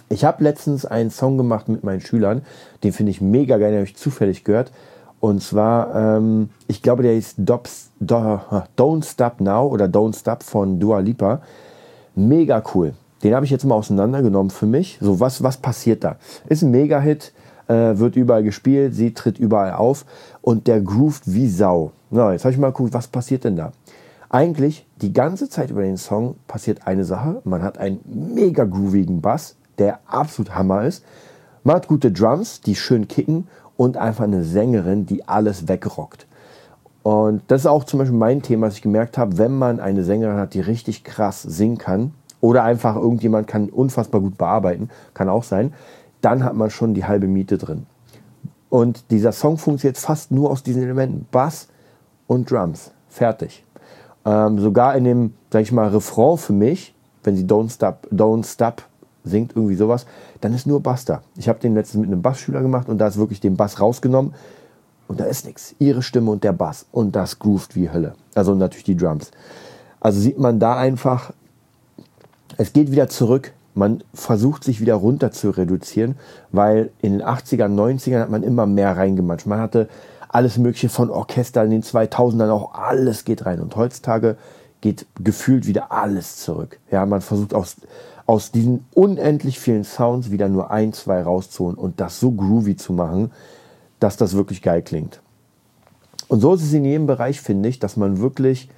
Ich 0.10 0.24
habe 0.24 0.44
letztens 0.44 0.86
einen 0.86 1.12
Song 1.12 1.38
gemacht 1.38 1.68
mit 1.68 1.84
meinen 1.84 2.02
Schülern, 2.02 2.42
den 2.84 2.94
finde 2.94 3.12
ich 3.12 3.22
mega 3.22 3.58
geil, 3.58 3.72
den 3.72 3.80
habe 3.80 3.88
ich 3.88 3.98
zufällig 3.98 4.44
gehört. 4.44 4.72
Und 5.20 5.44
zwar, 5.44 5.94
ähm, 5.96 6.50
ich 6.68 6.82
glaube, 6.82 7.04
der 7.04 7.16
ist 7.16 7.36
Dops, 7.38 7.92
Don't 8.02 9.06
Stop 9.06 9.40
Now 9.42 9.68
oder 9.68 9.86
Don't 9.86 10.18
Stop 10.18 10.42
von 10.44 10.80
Dua 10.80 11.00
Lipa. 11.00 11.42
Mega 12.16 12.64
cool. 12.74 12.94
Den 13.24 13.36
habe 13.36 13.46
ich 13.46 13.52
jetzt 13.52 13.66
mal 13.66 13.76
auseinandergenommen 13.76 14.50
für 14.50 14.66
mich. 14.66 14.98
So, 15.00 15.20
was, 15.20 15.44
was 15.44 15.58
passiert 15.58 16.04
da? 16.04 16.16
Ist 16.48 16.64
ein 16.64 16.72
Mega-Hit, 16.72 17.34
äh, 17.68 17.98
wird 17.98 18.16
überall 18.16 18.44
gespielt, 18.44 18.96
sie 18.96 19.14
tritt 19.14 19.38
überall 19.38 19.74
auf 19.74 20.06
und 20.42 20.68
der 20.68 20.82
groovt 20.82 21.24
wie 21.26 21.48
Sau. 21.48 21.92
Na, 22.10 22.32
jetzt 22.32 22.46
habe 22.46 22.54
ich 22.54 22.60
mal 22.60 22.72
geguckt, 22.72 22.94
was 22.94 23.08
passiert 23.08 23.44
denn 23.44 23.58
da? 23.58 23.72
Eigentlich 24.34 24.88
die 25.02 25.12
ganze 25.12 25.50
Zeit 25.50 25.72
über 25.72 25.82
den 25.82 25.98
Song 25.98 26.36
passiert 26.48 26.88
eine 26.88 27.04
Sache. 27.04 27.42
Man 27.44 27.62
hat 27.62 27.78
einen 27.78 28.00
mega 28.34 28.64
groovigen 28.64 29.20
Bass, 29.20 29.58
der 29.78 30.00
absolut 30.06 30.56
Hammer 30.56 30.86
ist. 30.86 31.04
Man 31.66 31.76
hat 31.76 31.90
gute 31.90 32.14
Drums, 32.14 32.62
die 32.62 32.76
schön 32.76 33.10
kicken 33.10 33.50
und 33.76 33.98
einfach 33.98 34.24
eine 34.24 34.46
Sängerin, 34.46 35.06
die 35.06 35.28
alles 35.28 35.68
wegrockt. 35.68 36.28
Und 37.04 37.42
das 37.48 37.64
ist 37.64 37.68
auch 37.68 37.84
zum 37.84 38.00
Beispiel 38.00 38.18
mein 38.18 38.42
Thema, 38.42 38.68
was 38.68 38.76
ich 38.76 38.82
gemerkt 38.82 39.18
habe, 39.18 39.38
wenn 39.38 39.58
man 39.58 39.82
eine 39.82 40.06
Sängerin 40.06 40.38
hat, 40.38 40.54
die 40.54 40.62
richtig 40.62 41.04
krass 41.04 41.42
singen 41.42 41.78
kann, 41.78 42.14
oder 42.40 42.64
einfach 42.64 42.96
irgendjemand 42.96 43.48
kann 43.48 43.68
unfassbar 43.68 44.22
gut 44.22 44.38
bearbeiten, 44.38 44.90
kann 45.14 45.28
auch 45.28 45.44
sein, 45.44 45.74
dann 46.22 46.46
hat 46.46 46.56
man 46.56 46.70
schon 46.70 46.94
die 46.94 47.04
halbe 47.04 47.28
Miete 47.28 47.58
drin. 47.58 47.86
Und 48.70 49.12
dieser 49.12 49.34
Song 49.34 49.58
funktioniert 49.58 49.98
fast 49.98 50.32
nur 50.32 50.52
aus 50.52 50.64
diesen 50.64 50.84
Elementen. 50.84 51.28
Bass 51.32 51.68
und 52.28 52.50
Drums. 52.50 52.92
Fertig. 53.10 53.66
Ähm, 54.26 54.60
sogar 54.60 54.96
in 54.96 55.04
dem, 55.04 55.34
sag 55.52 55.64
ich 55.64 55.72
mal, 55.72 55.90
Refrain 55.90 56.38
für 56.38 56.54
mich, 56.54 56.94
wenn 57.24 57.36
sie 57.36 57.46
Don't 57.46 57.74
Stop, 57.74 58.08
Don't 58.12 58.46
Stop 58.46 58.84
singt, 59.24 59.56
irgendwie 59.56 59.76
sowas, 59.76 60.06
dann 60.42 60.54
ist 60.54 60.68
nur 60.68 60.82
Bass 60.82 61.06
da. 61.06 61.22
Ich 61.36 61.48
habe 61.48 61.60
den 61.60 61.76
letztens 61.76 62.02
mit 62.02 62.12
einem 62.12 62.22
Bassschüler 62.22 62.62
gemacht 62.62 62.90
und 62.90 62.98
da 62.98 63.08
ist 63.08 63.18
wirklich 63.18 63.40
den 63.40 63.56
Bass 63.56 63.80
rausgenommen 63.80 64.34
und 65.08 65.20
da 65.20 65.26
ist 65.26 65.46
nichts. 65.46 65.76
Ihre 65.80 66.02
Stimme 66.02 66.32
und 66.32 66.44
der 66.44 66.54
Bass 66.54 66.86
und 66.92 67.16
das 67.16 67.40
groovt 67.40 67.76
wie 67.76 67.90
Hölle. 67.90 68.14
Also 68.34 68.56
natürlich 68.56 68.86
die 68.86 68.98
Drums. 68.98 69.32
Also 70.00 70.20
sieht 70.20 70.40
man 70.40 70.60
da 70.60 70.78
einfach, 70.78 71.32
es 72.58 72.74
geht 72.74 72.92
wieder 72.92 73.08
zurück. 73.08 73.54
Man 73.74 74.04
versucht 74.14 74.64
sich 74.64 74.82
wieder 74.82 74.96
runter 74.96 75.32
zu 75.32 75.52
reduzieren, 75.52 76.16
weil 76.52 76.92
in 77.02 77.14
den 77.14 77.24
80ern, 77.24 77.74
90ern 77.74 78.20
hat 78.20 78.30
man 78.30 78.44
immer 78.44 78.66
mehr 78.66 78.98
reingemanscht. 78.98 79.46
Man 79.46 79.60
hatte 79.60 79.88
alles 80.32 80.58
Mögliche 80.58 80.90
von 80.90 81.10
Orchester 81.10 81.64
in 81.64 81.72
den 81.72 81.84
2000ern 81.84 82.50
auch 82.50 82.74
alles 82.74 83.26
geht 83.26 83.46
rein. 83.46 83.60
Und 83.60 83.76
heutzutage 83.76 84.38
geht 84.80 85.06
gefühlt 85.20 85.68
wieder 85.68 85.92
alles 85.92 86.38
zurück. 86.38 86.80
Ja, 86.90 87.06
man 87.06 87.22
versucht 87.22 87.54
aus, 87.54 87.76
aus 88.26 88.52
diesen 88.52 88.86
unendlich 88.94 89.60
vielen 89.60 89.84
Sounds 89.84 90.32
wieder 90.32 90.48
nur 90.48 90.72
ein, 90.72 90.94
zwei 90.94 91.22
rauszuholen 91.22 91.78
und 91.78 92.00
das 92.00 92.20
so 92.20 92.32
groovy 92.32 92.78
zu 92.78 92.94
machen, 92.94 93.32
dass 94.00 94.16
das 94.18 94.34
wirklich 94.34 94.62
geil 94.62 94.82
klingt. 94.82 95.22
Und 96.30 96.40
so 96.40 96.54
ist 96.54 96.64
es 96.64 96.72
in 96.72 96.86
jedem 96.86 97.08
Bereich, 97.08 97.42
finde 97.42 97.68
ich, 97.68 97.80
dass 97.80 97.98
man 97.98 98.22
wirklich 98.22 98.70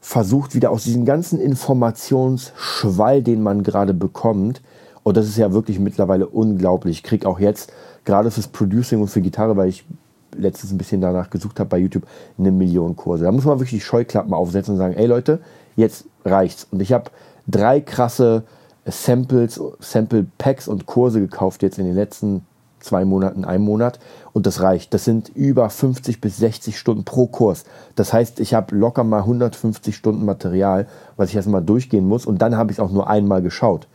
versucht, 0.00 0.54
wieder 0.54 0.70
aus 0.70 0.84
diesem 0.84 1.04
ganzen 1.04 1.40
Informationsschwall, 1.40 3.22
den 3.22 3.42
man 3.42 3.64
gerade 3.64 3.92
bekommt, 3.92 4.62
und 5.02 5.16
das 5.16 5.26
ist 5.26 5.36
ja 5.36 5.52
wirklich 5.52 5.78
mittlerweile 5.78 6.26
unglaublich. 6.26 6.96
Ich 6.96 7.02
kriege 7.04 7.28
auch 7.28 7.38
jetzt, 7.38 7.72
gerade 8.04 8.30
fürs 8.32 8.48
Producing 8.48 9.00
und 9.00 9.08
für 9.08 9.20
Gitarre, 9.20 9.56
weil 9.56 9.68
ich 9.68 9.84
letztens 10.34 10.72
ein 10.72 10.78
bisschen 10.78 11.00
danach 11.00 11.30
gesucht 11.30 11.60
habe 11.60 11.70
bei 11.70 11.78
YouTube, 11.78 12.06
eine 12.38 12.50
Million 12.50 12.96
Kurse. 12.96 13.24
Da 13.24 13.32
muss 13.32 13.44
man 13.44 13.58
wirklich 13.58 13.80
die 13.80 13.86
Scheuklappen 13.86 14.34
aufsetzen 14.34 14.74
und 14.74 14.78
sagen, 14.78 14.94
ey 14.94 15.06
Leute, 15.06 15.40
jetzt 15.76 16.06
reicht's. 16.24 16.66
Und 16.70 16.80
ich 16.80 16.92
habe 16.92 17.10
drei 17.46 17.80
krasse 17.80 18.44
Samples, 18.84 19.60
Sample 19.80 20.26
Packs 20.38 20.68
und 20.68 20.86
Kurse 20.86 21.20
gekauft 21.20 21.62
jetzt 21.62 21.78
in 21.78 21.86
den 21.86 21.94
letzten 21.94 22.46
zwei 22.80 23.04
Monaten, 23.04 23.44
einem 23.44 23.64
Monat 23.64 23.98
und 24.32 24.46
das 24.46 24.60
reicht. 24.60 24.94
Das 24.94 25.04
sind 25.04 25.30
über 25.30 25.68
50 25.68 26.20
bis 26.20 26.36
60 26.38 26.78
Stunden 26.78 27.04
pro 27.04 27.26
Kurs. 27.26 27.64
Das 27.96 28.12
heißt, 28.12 28.38
ich 28.38 28.54
habe 28.54 28.76
locker 28.76 29.02
mal 29.02 29.20
150 29.20 29.96
Stunden 29.96 30.24
Material, 30.24 30.86
was 31.16 31.30
ich 31.30 31.36
erstmal 31.36 31.62
durchgehen 31.62 32.06
muss 32.06 32.26
und 32.26 32.40
dann 32.42 32.56
habe 32.56 32.70
ich 32.70 32.78
es 32.78 32.84
auch 32.84 32.92
nur 32.92 33.08
einmal 33.08 33.42
geschaut. 33.42 33.88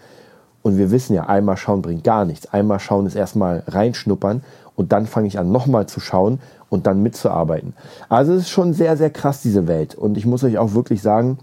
Und 0.61 0.77
wir 0.77 0.91
wissen 0.91 1.15
ja, 1.15 1.25
einmal 1.25 1.57
schauen 1.57 1.81
bringt 1.81 2.03
gar 2.03 2.25
nichts. 2.25 2.53
Einmal 2.53 2.79
schauen 2.79 3.07
ist 3.07 3.15
erstmal 3.15 3.63
reinschnuppern 3.67 4.43
und 4.81 4.91
dann 4.91 5.05
fange 5.05 5.27
ich 5.27 5.37
an, 5.37 5.51
nochmal 5.51 5.85
zu 5.85 5.99
schauen 5.99 6.39
und 6.69 6.87
dann 6.87 7.03
mitzuarbeiten. 7.03 7.73
Also 8.09 8.33
es 8.33 8.43
ist 8.43 8.49
schon 8.49 8.73
sehr, 8.73 8.97
sehr 8.97 9.11
krass, 9.11 9.43
diese 9.43 9.67
Welt. 9.67 9.93
Und 9.93 10.17
ich 10.17 10.25
muss 10.25 10.43
euch 10.43 10.57
auch 10.57 10.73
wirklich 10.73 11.03
sagen, 11.03 11.37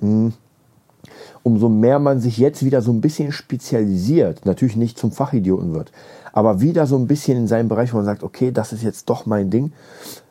hm, 0.00 0.32
umso 1.42 1.68
mehr 1.68 1.98
man 1.98 2.20
sich 2.20 2.38
jetzt 2.38 2.64
wieder 2.64 2.82
so 2.82 2.92
ein 2.92 3.00
bisschen 3.00 3.32
spezialisiert, 3.32 4.46
natürlich 4.46 4.76
nicht 4.76 4.96
zum 4.96 5.10
Fachidioten 5.10 5.74
wird, 5.74 5.90
aber 6.32 6.60
wieder 6.60 6.86
so 6.86 6.96
ein 6.96 7.08
bisschen 7.08 7.36
in 7.36 7.48
seinem 7.48 7.68
Bereich, 7.68 7.92
wo 7.92 7.96
man 7.96 8.06
sagt, 8.06 8.22
okay, 8.22 8.52
das 8.52 8.72
ist 8.72 8.84
jetzt 8.84 9.10
doch 9.10 9.26
mein 9.26 9.50
Ding, 9.50 9.72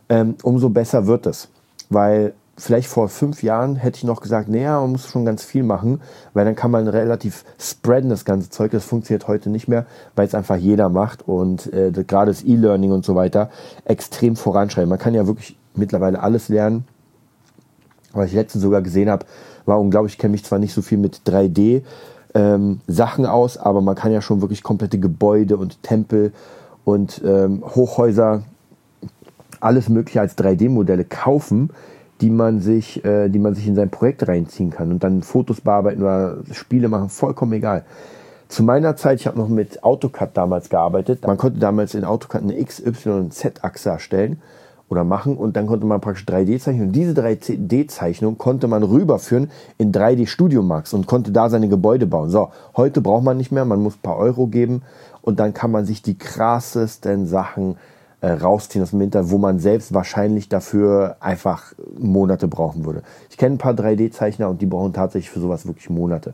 ähm, 0.08 0.36
umso 0.42 0.70
besser 0.70 1.08
wird 1.08 1.26
es. 1.26 1.50
Weil 1.90 2.34
vielleicht 2.58 2.88
vor 2.88 3.10
fünf 3.10 3.44
Jahren 3.44 3.76
hätte 3.76 3.98
ich 3.98 4.04
noch 4.04 4.22
gesagt, 4.22 4.48
naja, 4.48 4.80
man 4.80 4.94
muss 4.94 5.08
schon 5.08 5.26
ganz 5.26 5.44
viel 5.44 5.64
machen, 5.64 6.02
weil 6.34 6.46
dann 6.46 6.56
kann 6.56 6.72
man 6.72 6.88
relativ 6.88 7.44
spreaden, 7.60 8.10
das 8.10 8.26
ganze 8.26 8.50
Zeug. 8.50 8.72
Das 8.72 8.86
funktioniert 8.86 9.28
heute 9.28 9.50
nicht 9.50 9.68
mehr, 9.68 9.86
weil 10.16 10.28
es 10.28 10.36
einfach 10.36 10.56
jeder 10.56 10.90
macht 10.90 11.28
und 11.28 11.72
äh, 11.74 11.92
gerade 11.92 12.32
das 12.32 12.44
E-Learning 12.44 12.92
und 12.92 13.06
so 13.06 13.16
weiter 13.16 13.50
extrem 13.84 14.36
voranschreiben. 14.36 14.90
Man 14.90 15.00
kann 15.00 15.14
ja 15.14 15.28
wirklich 15.28 15.58
mittlerweile 15.74 16.22
alles 16.22 16.50
lernen. 16.50 16.86
Was 18.14 18.28
ich 18.28 18.34
letztens 18.34 18.64
sogar 18.64 18.82
gesehen 18.82 19.10
habe, 19.10 19.26
war 19.66 19.80
unglaublich. 19.80 20.14
Ich 20.14 20.20
kenne 20.20 20.32
mich 20.32 20.46
zwar 20.46 20.60
nicht 20.60 20.74
so 20.74 20.82
viel 20.82 20.98
mit 20.98 21.22
3D 21.26 21.84
ähm, 22.34 22.80
Sachen 22.88 23.26
aus, 23.26 23.58
aber 23.58 23.82
man 23.82 23.96
kann 23.96 24.14
ja 24.14 24.22
schon 24.22 24.42
wirklich 24.42 24.64
komplette 24.64 25.00
Gebäude 25.00 25.58
und 25.58 25.84
Tempel 25.84 26.32
und 26.86 27.22
ähm, 27.26 27.64
Hochhäuser, 27.66 28.44
alles 29.60 29.90
mögliche 29.90 30.22
als 30.22 30.38
3D-Modelle 30.38 31.06
kaufen, 31.06 31.72
die 32.22 32.30
man 32.30 32.62
sich, 32.62 33.04
äh, 33.04 33.30
die 33.30 33.40
man 33.40 33.56
sich 33.56 33.68
in 33.68 33.76
sein 33.76 33.90
Projekt 33.90 34.28
reinziehen 34.28 34.70
kann 34.70 34.92
und 34.92 35.04
dann 35.04 35.22
Fotos 35.22 35.62
bearbeiten 35.62 36.02
oder 36.02 36.38
Spiele 36.52 36.88
machen, 36.88 37.10
vollkommen 37.10 37.54
egal. 37.54 37.84
Zu 38.48 38.64
meiner 38.64 38.96
Zeit, 38.96 39.20
ich 39.20 39.28
habe 39.28 39.38
noch 39.38 39.50
mit 39.50 39.84
AutoCAD 39.84 40.38
damals 40.38 40.70
gearbeitet. 40.70 41.26
Man 41.26 41.38
konnte 41.38 41.60
damals 41.60 41.96
in 41.96 42.06
AutoCAD 42.06 42.44
eine 42.44 42.60
X, 42.60 42.80
Y 42.80 43.20
und 43.20 43.34
Z-Achse 43.34 43.90
erstellen 43.90 44.42
oder 44.88 45.04
machen 45.04 45.36
und 45.36 45.58
dann 45.58 45.66
konnte 45.66 45.86
man 45.88 46.00
praktisch 46.00 46.26
3D 46.26 46.60
zeichnen 46.60 46.88
und 46.88 46.94
diese 46.94 47.20
3D-Zeichnung 47.20 48.38
konnte 48.38 48.68
man 48.68 48.84
rüberführen 48.84 49.50
in 49.80 49.92
3D 49.92 50.28
Studio 50.28 50.62
Max 50.62 50.94
und 50.94 51.08
konnte 51.08 51.32
da 51.32 51.50
seine 51.50 51.70
Gebäude 51.70 52.06
bauen. 52.06 52.30
So, 52.30 52.52
heute 52.78 53.02
braucht 53.02 53.24
man 53.24 53.36
nicht 53.36 53.52
mehr, 53.52 53.66
man 53.66 53.82
muss 53.82 53.96
ein 53.96 54.04
paar 54.04 54.18
Euro 54.18 54.46
geben 54.46 54.84
und 55.24 55.40
dann 55.40 55.56
kann 55.56 55.72
man 55.72 55.86
sich 55.86 56.04
die 56.04 56.18
krassesten 56.18 57.26
Sachen 57.26 57.72
äh, 57.72 57.95
rausziehen 58.30 58.84
aus 58.84 58.92
dem 58.92 59.02
Internet, 59.02 59.32
wo 59.32 59.38
man 59.38 59.60
selbst 59.60 59.94
wahrscheinlich 59.94 60.50
dafür 60.50 61.18
einfach 61.20 61.74
Monate 61.98 62.48
brauchen 62.48 62.86
würde. 62.86 63.04
Ich 63.30 63.38
kenne 63.38 63.56
ein 63.56 63.60
paar 63.60 63.74
3D-Zeichner 63.74 64.50
und 64.50 64.62
die 64.62 64.66
brauchen 64.66 64.94
tatsächlich 64.94 65.30
für 65.30 65.40
sowas 65.40 65.66
wirklich 65.68 65.90
Monate. 65.90 66.34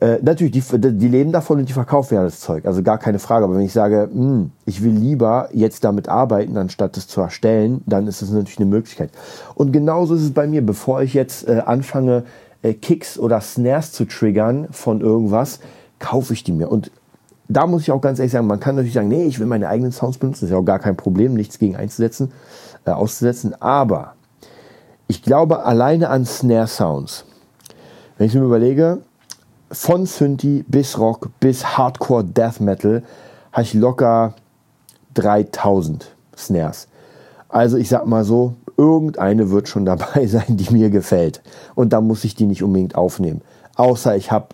Äh, 0.00 0.18
natürlich, 0.22 0.52
die, 0.52 0.92
die 0.98 1.08
leben 1.08 1.30
davon 1.30 1.60
und 1.60 1.68
die 1.68 1.72
verkaufen 1.72 2.14
ja 2.14 2.22
das 2.22 2.40
Zeug, 2.40 2.66
also 2.66 2.82
gar 2.82 2.98
keine 2.98 3.18
Frage. 3.18 3.44
Aber 3.44 3.54
wenn 3.54 3.62
ich 3.62 3.72
sage, 3.72 4.08
mh, 4.12 4.20
hm, 4.20 4.50
ich 4.66 4.82
will 4.82 4.92
lieber 4.92 5.48
jetzt 5.52 5.84
damit 5.84 6.08
arbeiten, 6.08 6.56
anstatt 6.56 6.96
es 6.96 7.06
zu 7.06 7.20
erstellen, 7.20 7.82
dann 7.86 8.06
ist 8.08 8.20
das 8.20 8.30
natürlich 8.30 8.58
eine 8.58 8.66
Möglichkeit. 8.66 9.10
Und 9.54 9.72
genauso 9.72 10.14
ist 10.14 10.22
es 10.22 10.32
bei 10.32 10.46
mir, 10.46 10.66
bevor 10.66 11.02
ich 11.02 11.14
jetzt 11.14 11.48
äh, 11.48 11.62
anfange, 11.64 12.24
äh, 12.62 12.74
Kicks 12.74 13.18
oder 13.18 13.40
Snares 13.40 13.92
zu 13.92 14.04
triggern 14.04 14.68
von 14.72 15.00
irgendwas, 15.00 15.60
kaufe 16.00 16.32
ich 16.32 16.42
die 16.42 16.52
mir. 16.52 16.70
Und 16.70 16.90
da 17.48 17.66
muss 17.66 17.82
ich 17.82 17.92
auch 17.92 18.00
ganz 18.00 18.18
ehrlich 18.18 18.32
sagen, 18.32 18.46
man 18.46 18.60
kann 18.60 18.76
natürlich 18.76 18.94
sagen, 18.94 19.08
nee, 19.08 19.24
ich 19.24 19.38
will 19.38 19.46
meine 19.46 19.68
eigenen 19.68 19.92
Sounds 19.92 20.18
benutzen, 20.18 20.46
ist 20.46 20.50
ja 20.50 20.56
auch 20.56 20.64
gar 20.64 20.78
kein 20.78 20.96
Problem, 20.96 21.34
nichts 21.34 21.58
gegen 21.58 21.76
einzusetzen, 21.76 22.32
äh, 22.84 22.90
auszusetzen. 22.90 23.60
Aber 23.60 24.14
ich 25.08 25.22
glaube 25.22 25.64
alleine 25.64 26.08
an 26.08 26.24
Snare 26.24 26.66
Sounds, 26.66 27.24
wenn 28.16 28.26
ich 28.26 28.34
mir 28.34 28.42
überlege, 28.42 28.98
von 29.70 30.06
Synthi 30.06 30.64
bis 30.68 30.98
Rock 30.98 31.30
bis 31.40 31.76
Hardcore 31.76 32.24
Death 32.24 32.60
Metal 32.60 33.02
habe 33.52 33.62
ich 33.62 33.74
locker 33.74 34.34
3000 35.14 36.14
Snares. 36.36 36.88
Also 37.48 37.76
ich 37.76 37.88
sag 37.88 38.06
mal 38.06 38.24
so, 38.24 38.54
irgendeine 38.76 39.50
wird 39.50 39.68
schon 39.68 39.84
dabei 39.84 40.26
sein, 40.26 40.56
die 40.56 40.72
mir 40.72 40.90
gefällt. 40.90 41.42
Und 41.74 41.92
da 41.92 42.00
muss 42.00 42.24
ich 42.24 42.34
die 42.34 42.46
nicht 42.46 42.62
unbedingt 42.62 42.94
aufnehmen. 42.94 43.42
Außer 43.76 44.16
ich 44.16 44.30
habe 44.30 44.48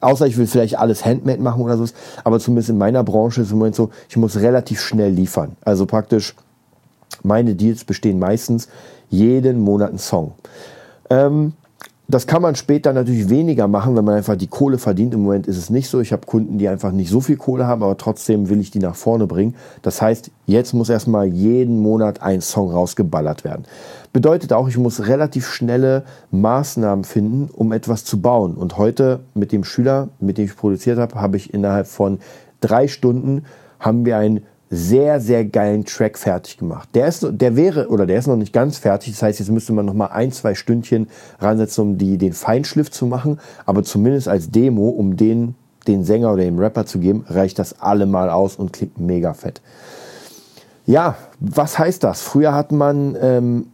Außer 0.00 0.26
ich 0.26 0.36
will 0.36 0.46
vielleicht 0.46 0.78
alles 0.78 1.04
handmade 1.04 1.42
machen 1.42 1.62
oder 1.62 1.76
so. 1.76 1.86
Aber 2.24 2.38
zumindest 2.38 2.70
in 2.70 2.78
meiner 2.78 3.02
Branche 3.02 3.42
ist 3.42 3.50
im 3.50 3.58
Moment 3.58 3.74
so, 3.74 3.90
ich 4.08 4.16
muss 4.16 4.36
relativ 4.36 4.80
schnell 4.80 5.10
liefern. 5.10 5.56
Also 5.64 5.86
praktisch, 5.86 6.34
meine 7.22 7.54
Deals 7.54 7.84
bestehen 7.84 8.18
meistens 8.18 8.68
jeden 9.10 9.60
Monat 9.60 9.90
einen 9.90 9.98
Song. 9.98 10.32
Ähm, 11.10 11.54
das 12.10 12.26
kann 12.26 12.40
man 12.40 12.54
später 12.54 12.94
natürlich 12.94 13.28
weniger 13.28 13.68
machen, 13.68 13.94
wenn 13.94 14.04
man 14.04 14.14
einfach 14.14 14.36
die 14.36 14.46
Kohle 14.46 14.78
verdient. 14.78 15.12
Im 15.12 15.24
Moment 15.24 15.46
ist 15.46 15.58
es 15.58 15.68
nicht 15.68 15.90
so. 15.90 16.00
Ich 16.00 16.10
habe 16.10 16.24
Kunden, 16.24 16.56
die 16.56 16.66
einfach 16.66 16.90
nicht 16.90 17.10
so 17.10 17.20
viel 17.20 17.36
Kohle 17.36 17.66
haben, 17.66 17.82
aber 17.82 17.98
trotzdem 17.98 18.48
will 18.48 18.60
ich 18.60 18.70
die 18.70 18.78
nach 18.78 18.96
vorne 18.96 19.26
bringen. 19.26 19.54
Das 19.82 20.00
heißt, 20.00 20.30
jetzt 20.46 20.72
muss 20.72 20.88
erstmal 20.88 21.26
jeden 21.26 21.82
Monat 21.82 22.22
ein 22.22 22.40
Song 22.40 22.70
rausgeballert 22.70 23.44
werden. 23.44 23.66
Bedeutet 24.14 24.54
auch, 24.54 24.68
ich 24.68 24.78
muss 24.78 25.06
relativ 25.06 25.48
schnelle 25.48 26.04
Maßnahmen 26.30 27.04
finden, 27.04 27.50
um 27.52 27.72
etwas 27.72 28.06
zu 28.06 28.22
bauen. 28.22 28.54
Und 28.54 28.78
heute 28.78 29.20
mit 29.34 29.52
dem 29.52 29.62
Schüler, 29.62 30.08
mit 30.18 30.38
dem 30.38 30.46
ich 30.46 30.56
produziert 30.56 30.98
habe, 30.98 31.20
habe 31.20 31.36
ich 31.36 31.52
innerhalb 31.52 31.86
von 31.86 32.20
drei 32.60 32.88
Stunden 32.88 33.44
haben 33.80 34.06
wir 34.06 34.16
ein 34.16 34.40
sehr, 34.70 35.20
sehr 35.20 35.44
geilen 35.44 35.84
Track 35.84 36.18
fertig 36.18 36.58
gemacht. 36.58 36.90
Der 36.94 37.08
ist, 37.08 37.26
der 37.30 37.56
wäre, 37.56 37.88
oder 37.88 38.06
der 38.06 38.18
ist 38.18 38.26
noch 38.26 38.36
nicht 38.36 38.52
ganz 38.52 38.78
fertig. 38.78 39.12
Das 39.14 39.22
heißt, 39.22 39.38
jetzt 39.38 39.50
müsste 39.50 39.72
man 39.72 39.86
noch 39.86 39.94
mal 39.94 40.06
ein, 40.06 40.30
zwei 40.30 40.54
Stündchen 40.54 41.08
ransetzen, 41.40 41.82
um 41.82 41.98
die, 41.98 42.18
den 42.18 42.34
Feinschliff 42.34 42.90
zu 42.90 43.06
machen. 43.06 43.40
Aber 43.64 43.82
zumindest 43.82 44.28
als 44.28 44.50
Demo, 44.50 44.90
um 44.90 45.16
den, 45.16 45.54
den 45.86 46.04
Sänger 46.04 46.32
oder 46.32 46.44
dem 46.44 46.58
Rapper 46.58 46.84
zu 46.84 46.98
geben, 46.98 47.24
reicht 47.28 47.58
das 47.58 47.80
allemal 47.80 48.28
aus 48.28 48.56
und 48.56 48.72
klingt 48.72 49.00
mega 49.00 49.32
fett. 49.32 49.62
Ja, 50.84 51.16
was 51.40 51.78
heißt 51.78 52.04
das? 52.04 52.20
Früher 52.20 52.54
hat 52.54 52.70
man, 52.72 53.16
ähm, 53.20 53.66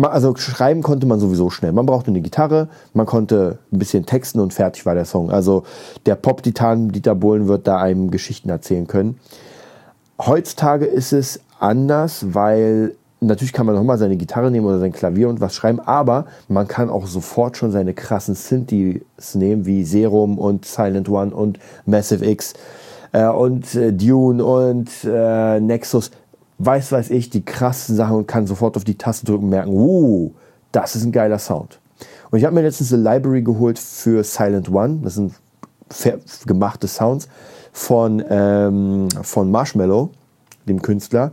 also 0.00 0.36
schreiben 0.36 0.82
konnte 0.82 1.06
man 1.06 1.18
sowieso 1.18 1.50
schnell. 1.50 1.72
Man 1.72 1.86
brauchte 1.86 2.10
eine 2.10 2.20
Gitarre, 2.20 2.68
man 2.92 3.06
konnte 3.06 3.58
ein 3.72 3.78
bisschen 3.78 4.06
texten 4.06 4.38
und 4.38 4.52
fertig 4.52 4.86
war 4.86 4.94
der 4.94 5.04
Song. 5.06 5.30
Also 5.30 5.64
der 6.06 6.14
Pop-Titan 6.14 6.90
Dieter 6.90 7.16
Bohlen 7.16 7.48
wird 7.48 7.66
da 7.66 7.78
einem 7.78 8.10
Geschichten 8.12 8.48
erzählen 8.48 8.86
können. 8.86 9.18
Heutzutage 10.18 10.86
ist 10.86 11.12
es 11.12 11.40
anders, 11.60 12.34
weil 12.34 12.94
natürlich 13.20 13.52
kann 13.52 13.66
man 13.66 13.74
nochmal 13.74 13.98
seine 13.98 14.16
Gitarre 14.16 14.50
nehmen 14.50 14.66
oder 14.66 14.78
sein 14.78 14.92
Klavier 14.92 15.28
und 15.28 15.40
was 15.40 15.54
schreiben, 15.54 15.80
aber 15.80 16.26
man 16.48 16.68
kann 16.68 16.88
auch 16.88 17.06
sofort 17.06 17.56
schon 17.56 17.70
seine 17.70 17.92
krassen 17.92 18.34
Synthes 18.34 19.34
nehmen, 19.34 19.66
wie 19.66 19.84
Serum 19.84 20.38
und 20.38 20.64
Silent 20.64 21.08
One 21.08 21.34
und 21.34 21.58
Massive 21.84 22.24
X 22.24 22.54
äh, 23.12 23.26
und 23.26 23.74
äh, 23.74 23.92
Dune 23.92 24.44
und 24.44 24.90
äh, 25.04 25.60
Nexus. 25.60 26.10
Weiß, 26.58 26.92
weiß 26.92 27.10
ich, 27.10 27.28
die 27.28 27.44
krassen 27.44 27.96
Sachen 27.96 28.16
und 28.16 28.26
kann 28.26 28.46
sofort 28.46 28.78
auf 28.78 28.84
die 28.84 28.96
Taste 28.96 29.26
drücken 29.26 29.44
und 29.44 29.50
merken, 29.50 29.72
uh, 29.72 30.32
das 30.72 30.96
ist 30.96 31.04
ein 31.04 31.12
geiler 31.12 31.38
Sound. 31.38 31.78
Und 32.30 32.38
ich 32.38 32.44
habe 32.46 32.54
mir 32.54 32.62
letztens 32.62 32.92
eine 32.92 33.02
Library 33.02 33.42
geholt 33.42 33.78
für 33.78 34.24
Silent 34.24 34.70
One. 34.72 35.00
Das 35.02 35.14
sind 35.14 35.34
gemachte 36.46 36.88
Sounds 36.88 37.28
von, 37.72 38.24
ähm, 38.28 39.08
von 39.22 39.50
Marshmallow, 39.50 40.10
dem 40.66 40.82
Künstler. 40.82 41.32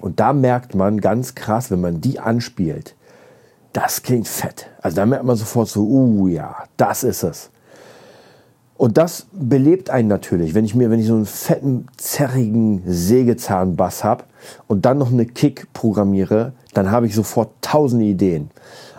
Und 0.00 0.20
da 0.20 0.32
merkt 0.32 0.74
man 0.74 1.00
ganz 1.00 1.34
krass, 1.34 1.70
wenn 1.70 1.80
man 1.80 2.00
die 2.00 2.20
anspielt, 2.20 2.94
das 3.72 4.02
klingt 4.02 4.28
fett. 4.28 4.68
Also 4.80 4.96
da 4.96 5.06
merkt 5.06 5.24
man 5.24 5.36
sofort 5.36 5.68
so, 5.68 5.82
uh 5.84 6.28
ja, 6.28 6.64
das 6.76 7.04
ist 7.04 7.22
es. 7.22 7.50
Und 8.76 8.98
das 8.98 9.26
belebt 9.32 9.88
einen 9.88 10.08
natürlich, 10.08 10.54
wenn 10.54 10.64
ich 10.64 10.74
mir, 10.74 10.90
wenn 10.90 10.98
ich 10.98 11.06
so 11.06 11.14
einen 11.14 11.26
fetten, 11.26 11.86
zerrigen 11.96 12.82
Sägezahnbass 12.86 14.02
habe 14.02 14.24
und 14.66 14.84
dann 14.84 14.98
noch 14.98 15.12
eine 15.12 15.26
Kick 15.26 15.72
programmiere, 15.72 16.52
dann 16.74 16.90
habe 16.90 17.06
ich 17.06 17.14
sofort 17.14 17.50
tausende 17.60 18.04
Ideen. 18.04 18.50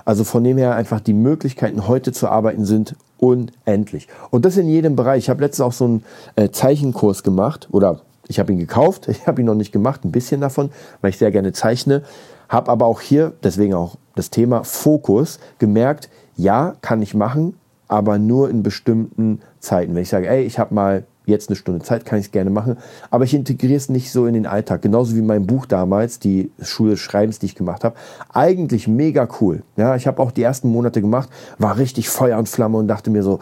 Also 0.05 0.23
von 0.23 0.43
dem 0.43 0.57
her 0.57 0.75
einfach 0.75 1.01
die 1.01 1.13
Möglichkeiten 1.13 1.87
heute 1.87 2.13
zu 2.13 2.29
arbeiten 2.29 2.63
sind 2.65 2.95
unendlich. 3.19 4.07
Und 4.29 4.45
das 4.45 4.57
in 4.57 4.67
jedem 4.67 4.95
Bereich. 4.95 5.23
Ich 5.23 5.29
habe 5.29 5.41
letztens 5.41 5.65
auch 5.65 5.73
so 5.73 5.85
einen 5.85 6.03
äh, 6.35 6.49
Zeichenkurs 6.49 7.23
gemacht 7.23 7.67
oder 7.71 8.01
ich 8.27 8.39
habe 8.39 8.51
ihn 8.51 8.59
gekauft, 8.59 9.07
ich 9.09 9.27
habe 9.27 9.41
ihn 9.41 9.45
noch 9.45 9.55
nicht 9.55 9.71
gemacht, 9.71 10.03
ein 10.03 10.11
bisschen 10.11 10.41
davon, 10.41 10.71
weil 11.01 11.09
ich 11.09 11.17
sehr 11.17 11.31
gerne 11.31 11.53
zeichne. 11.53 12.03
Habe 12.49 12.71
aber 12.71 12.85
auch 12.85 13.01
hier, 13.01 13.33
deswegen 13.43 13.73
auch 13.73 13.95
das 14.15 14.29
Thema 14.29 14.63
Fokus, 14.63 15.39
gemerkt, 15.57 16.09
ja, 16.37 16.75
kann 16.81 17.01
ich 17.01 17.13
machen, 17.13 17.57
aber 17.87 18.17
nur 18.17 18.49
in 18.49 18.61
bestimmten 18.61 19.41
Zeiten. 19.59 19.95
Wenn 19.95 20.03
ich 20.03 20.09
sage, 20.09 20.27
ey, 20.27 20.43
ich 20.43 20.59
habe 20.59 20.73
mal 20.73 21.05
jetzt 21.25 21.49
eine 21.49 21.55
Stunde 21.55 21.83
Zeit, 21.83 22.05
kann 22.05 22.19
ich 22.19 22.25
es 22.25 22.31
gerne 22.31 22.49
machen. 22.49 22.77
Aber 23.09 23.23
ich 23.23 23.33
integriere 23.33 23.75
es 23.75 23.89
nicht 23.89 24.11
so 24.11 24.25
in 24.25 24.33
den 24.33 24.45
Alltag. 24.45 24.81
Genauso 24.81 25.15
wie 25.15 25.21
mein 25.21 25.45
Buch 25.45 25.65
damals, 25.65 26.19
die 26.19 26.51
Schule 26.61 26.91
des 26.91 26.99
Schreibens, 26.99 27.39
die 27.39 27.47
ich 27.47 27.55
gemacht 27.55 27.83
habe. 27.83 27.95
Eigentlich 28.33 28.87
mega 28.87 29.27
cool. 29.41 29.63
Ja, 29.77 29.95
ich 29.95 30.07
habe 30.07 30.21
auch 30.21 30.31
die 30.31 30.43
ersten 30.43 30.69
Monate 30.69 31.01
gemacht, 31.01 31.29
war 31.57 31.77
richtig 31.77 32.09
Feuer 32.09 32.37
und 32.37 32.49
Flamme 32.49 32.77
und 32.77 32.87
dachte 32.87 33.09
mir 33.09 33.23
so, 33.23 33.39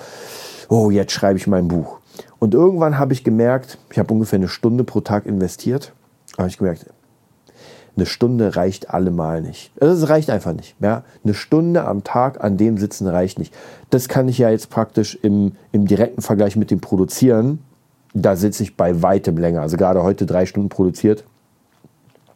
oh, 0.69 0.89
jetzt 0.89 1.11
schreibe 1.11 1.37
ich 1.37 1.47
mein 1.47 1.67
Buch. 1.67 1.99
Und 2.39 2.53
irgendwann 2.53 2.99
habe 2.99 3.13
ich 3.13 3.23
gemerkt, 3.23 3.77
ich 3.91 3.99
habe 3.99 4.13
ungefähr 4.13 4.37
eine 4.37 4.47
Stunde 4.47 4.83
pro 4.83 5.01
Tag 5.01 5.25
investiert, 5.25 5.93
habe 6.37 6.49
ich 6.49 6.57
gemerkt, 6.57 6.85
eine 7.95 8.05
Stunde 8.05 8.55
reicht 8.55 8.89
allemal 8.89 9.41
nicht. 9.41 9.71
Also 9.79 10.03
es 10.03 10.09
reicht 10.09 10.29
einfach 10.29 10.53
nicht. 10.53 10.75
Ja? 10.79 11.03
Eine 11.23 11.33
Stunde 11.33 11.85
am 11.85 12.03
Tag 12.03 12.43
an 12.43 12.57
dem 12.57 12.77
Sitzen 12.77 13.07
reicht 13.07 13.37
nicht. 13.37 13.53
Das 13.91 14.07
kann 14.07 14.27
ich 14.27 14.39
ja 14.39 14.49
jetzt 14.49 14.69
praktisch 14.69 15.15
im, 15.21 15.53
im 15.71 15.85
direkten 15.85 16.21
Vergleich 16.21 16.55
mit 16.55 16.71
dem 16.71 16.81
Produzieren 16.81 17.59
da 18.13 18.35
sitze 18.35 18.63
ich 18.63 18.77
bei 18.77 19.01
weitem 19.01 19.37
länger. 19.37 19.61
Also 19.61 19.77
gerade 19.77 20.03
heute 20.03 20.25
drei 20.25 20.45
Stunden 20.45 20.69
produziert. 20.69 21.23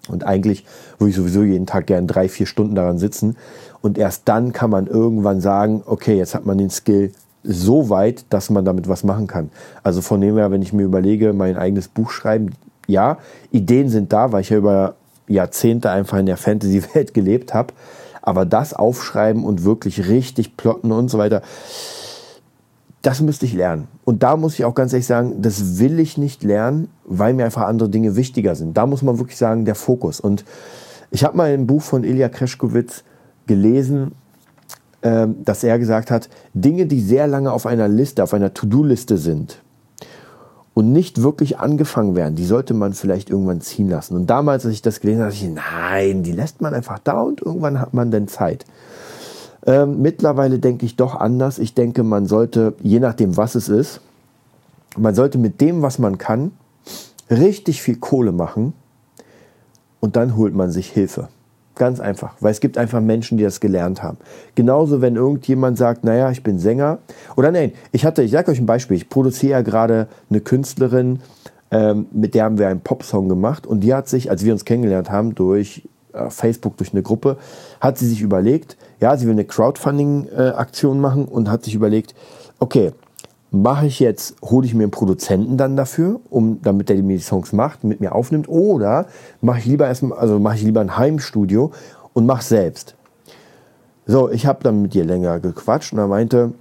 Und 0.08 0.26
eigentlich 0.26 0.66
würde 0.98 1.10
ich 1.10 1.16
sowieso 1.16 1.44
jeden 1.44 1.66
Tag 1.66 1.88
gern 1.88 2.08
drei, 2.08 2.30
vier 2.30 2.46
Stunden 2.46 2.76
daran 2.76 2.98
sitzen. 2.98 3.36
Und 3.82 3.98
erst 3.98 4.24
dann 4.28 4.54
kann 4.54 4.70
man 4.70 4.88
irgendwann 4.88 5.42
sagen, 5.42 5.84
okay, 5.86 6.18
jetzt 6.18 6.34
hat 6.34 6.46
man 6.46 6.58
den 6.58 6.70
Skill 6.70 7.12
so 7.44 7.90
weit, 7.90 8.26
dass 8.30 8.50
man 8.50 8.66
damit 8.66 8.90
was 8.90 9.04
machen 9.04 9.28
kann. 9.28 9.50
Also 9.84 10.02
von 10.02 10.20
dem 10.22 10.36
her, 10.36 10.52
wenn 10.52 10.62
ich 10.62 10.74
mir 10.74 10.84
überlege, 10.84 11.34
mein 11.34 11.58
eigenes 11.58 11.88
Buch 11.88 12.12
schreiben, 12.12 12.52
ja, 12.88 13.18
Ideen 13.52 13.90
sind 13.90 14.14
da, 14.14 14.32
weil 14.32 14.42
ich 14.42 14.50
ja 14.50 14.58
über 14.58 14.96
Jahrzehnte 15.28 15.90
einfach 15.90 16.18
in 16.18 16.26
der 16.26 16.38
Fantasy-Welt 16.38 17.14
gelebt 17.14 17.54
habe. 17.54 17.74
Aber 18.22 18.46
das 18.46 18.74
aufschreiben 18.74 19.44
und 19.44 19.64
wirklich 19.64 20.10
richtig 20.10 20.58
plotten 20.58 20.92
und 20.92 21.10
so 21.10 21.18
weiter, 21.18 21.42
das 23.08 23.22
müsste 23.22 23.46
ich 23.46 23.54
lernen. 23.54 23.88
Und 24.04 24.22
da 24.22 24.36
muss 24.36 24.56
ich 24.56 24.66
auch 24.66 24.76
ganz 24.76 24.92
ehrlich 24.92 25.08
sagen, 25.08 25.42
das 25.42 25.80
will 25.80 25.98
ich 25.98 26.18
nicht 26.18 26.44
lernen, 26.44 26.90
weil 27.06 27.34
mir 27.34 27.46
einfach 27.46 27.62
andere 27.62 27.88
Dinge 27.88 28.18
wichtiger 28.18 28.54
sind. 28.54 28.76
Da 28.76 28.86
muss 28.86 29.02
man 29.02 29.18
wirklich 29.18 29.38
sagen, 29.38 29.64
der 29.64 29.76
Fokus. 29.76 30.20
Und 30.20 30.44
ich 31.10 31.24
habe 31.24 31.38
mal 31.38 31.54
ein 31.54 31.68
Buch 31.68 31.82
von 31.82 32.04
Ilya 32.04 32.28
Kreschkowitz 32.28 33.06
gelesen, 33.46 34.12
ähm, 35.04 35.38
dass 35.46 35.64
er 35.64 35.80
gesagt 35.80 36.12
hat, 36.12 36.28
Dinge, 36.54 36.86
die 36.86 37.00
sehr 37.00 37.28
lange 37.28 37.54
auf 37.54 37.66
einer 37.66 37.88
Liste, 37.88 38.24
auf 38.24 38.34
einer 38.34 38.54
To-Do-Liste 38.54 39.18
sind 39.18 39.62
und 40.74 40.92
nicht 40.92 41.22
wirklich 41.24 41.60
angefangen 41.60 42.14
werden, 42.14 42.36
die 42.36 42.46
sollte 42.46 42.74
man 42.74 42.92
vielleicht 42.92 43.30
irgendwann 43.30 43.62
ziehen 43.62 43.88
lassen. 43.88 44.18
Und 44.18 44.30
damals, 44.30 44.66
als 44.66 44.74
ich 44.74 44.82
das 44.82 45.00
gelesen 45.00 45.22
habe, 45.22 45.32
dachte 45.32 45.46
ich, 45.46 45.52
nein, 45.54 46.24
die 46.24 46.34
lässt 46.34 46.60
man 46.60 46.74
einfach 46.74 47.00
da 47.00 47.22
und 47.22 47.42
irgendwann 47.42 47.80
hat 47.80 47.94
man 47.94 48.12
dann 48.12 48.28
Zeit. 48.28 48.66
Ähm, 49.68 50.02
mittlerweile 50.02 50.60
denke 50.60 50.86
ich 50.86 50.96
doch 50.96 51.14
anders. 51.14 51.60
Ich 51.60 51.74
denke, 51.74 52.04
man 52.04 52.26
sollte, 52.26 52.74
je 52.82 53.00
nachdem, 53.00 53.36
was 53.36 53.54
es 53.54 53.68
ist, 53.68 54.00
man 54.98 55.14
sollte 55.14 55.38
mit 55.38 55.60
dem, 55.62 55.82
was 55.82 56.00
man 56.00 56.18
kann, 56.18 56.54
richtig 57.30 57.82
viel 57.82 57.98
Kohle 57.98 58.32
machen 58.32 58.74
und 60.00 60.16
dann 60.16 60.38
holt 60.38 60.56
man 60.56 60.72
sich 60.72 60.90
Hilfe. 60.90 61.28
Ganz 61.76 62.00
einfach, 62.00 62.34
weil 62.40 62.52
es 62.52 62.60
gibt 62.60 62.78
einfach 62.78 63.02
Menschen, 63.02 63.38
die 63.38 63.44
das 63.44 63.60
gelernt 63.60 64.02
haben. 64.02 64.18
Genauso, 64.56 65.02
wenn 65.02 65.16
irgendjemand 65.16 65.78
sagt, 65.78 66.04
naja, 66.04 66.32
ich 66.32 66.42
bin 66.42 66.58
Sänger. 66.58 67.00
Oder 67.36 67.52
nein, 67.52 67.74
ich 67.92 68.04
hatte, 68.04 68.24
ich 68.24 68.32
sage 68.32 68.50
euch 68.50 68.60
ein 68.60 68.66
Beispiel, 68.66 68.98
ich 68.98 69.10
produziere 69.10 69.52
ja 69.52 69.62
gerade 69.62 70.08
eine 70.30 70.40
Künstlerin, 70.40 71.20
ähm, 71.70 72.08
mit 72.12 72.34
der 72.34 72.46
haben 72.46 72.58
wir 72.58 72.70
einen 72.70 72.80
Popsong 72.80 73.30
gemacht 73.30 73.68
und 73.68 73.82
die 73.82 73.94
hat 73.94 74.08
sich, 74.08 74.32
als 74.32 74.44
wir 74.44 74.54
uns 74.54 74.66
kennengelernt 74.66 75.12
haben, 75.12 75.36
durch 75.36 75.88
äh, 76.14 76.30
Facebook 76.30 76.78
durch 76.78 76.94
eine 76.94 77.04
Gruppe, 77.04 77.38
hat 77.80 77.98
sie 77.98 78.08
sich 78.08 78.22
überlegt, 78.22 78.78
ja, 79.00 79.16
sie 79.18 79.26
will 79.26 79.34
eine 79.34 79.46
Crowdfunding-Aktion 79.46 81.00
machen 81.00 81.26
und 81.26 81.50
hat 81.50 81.64
sich 81.64 81.76
überlegt, 81.76 82.16
okay, 82.60 82.92
mache 83.52 83.86
ich 83.86 84.00
jetzt, 84.00 84.36
hole 84.44 84.66
ich 84.66 84.74
mir 84.74 84.84
einen 84.84 84.92
Produzenten 84.92 85.58
dann 85.58 85.78
dafür, 85.78 86.20
um, 86.30 86.62
damit 86.62 86.90
der 86.90 87.02
mir 87.02 87.18
die 87.18 87.24
Songs 87.24 87.54
macht, 87.54 87.84
mit 87.84 88.02
mir 88.02 88.14
aufnimmt, 88.14 88.50
oder 88.50 89.08
mache 89.42 89.60
ich 89.60 89.66
lieber 89.66 89.88
erstmal, 89.88 90.18
also 90.20 90.40
mache 90.40 90.56
ich 90.56 90.64
lieber 90.64 90.82
ein 90.82 90.98
Heimstudio 90.98 91.72
und 92.14 92.26
mache 92.26 92.44
selbst. 92.44 92.96
So, 94.06 94.30
ich 94.30 94.46
habe 94.46 94.64
dann 94.64 94.82
mit 94.82 94.96
ihr 94.96 95.06
länger 95.06 95.40
gequatscht 95.40 95.94
und 95.94 96.00
er 96.00 96.08
meinte, 96.08 96.54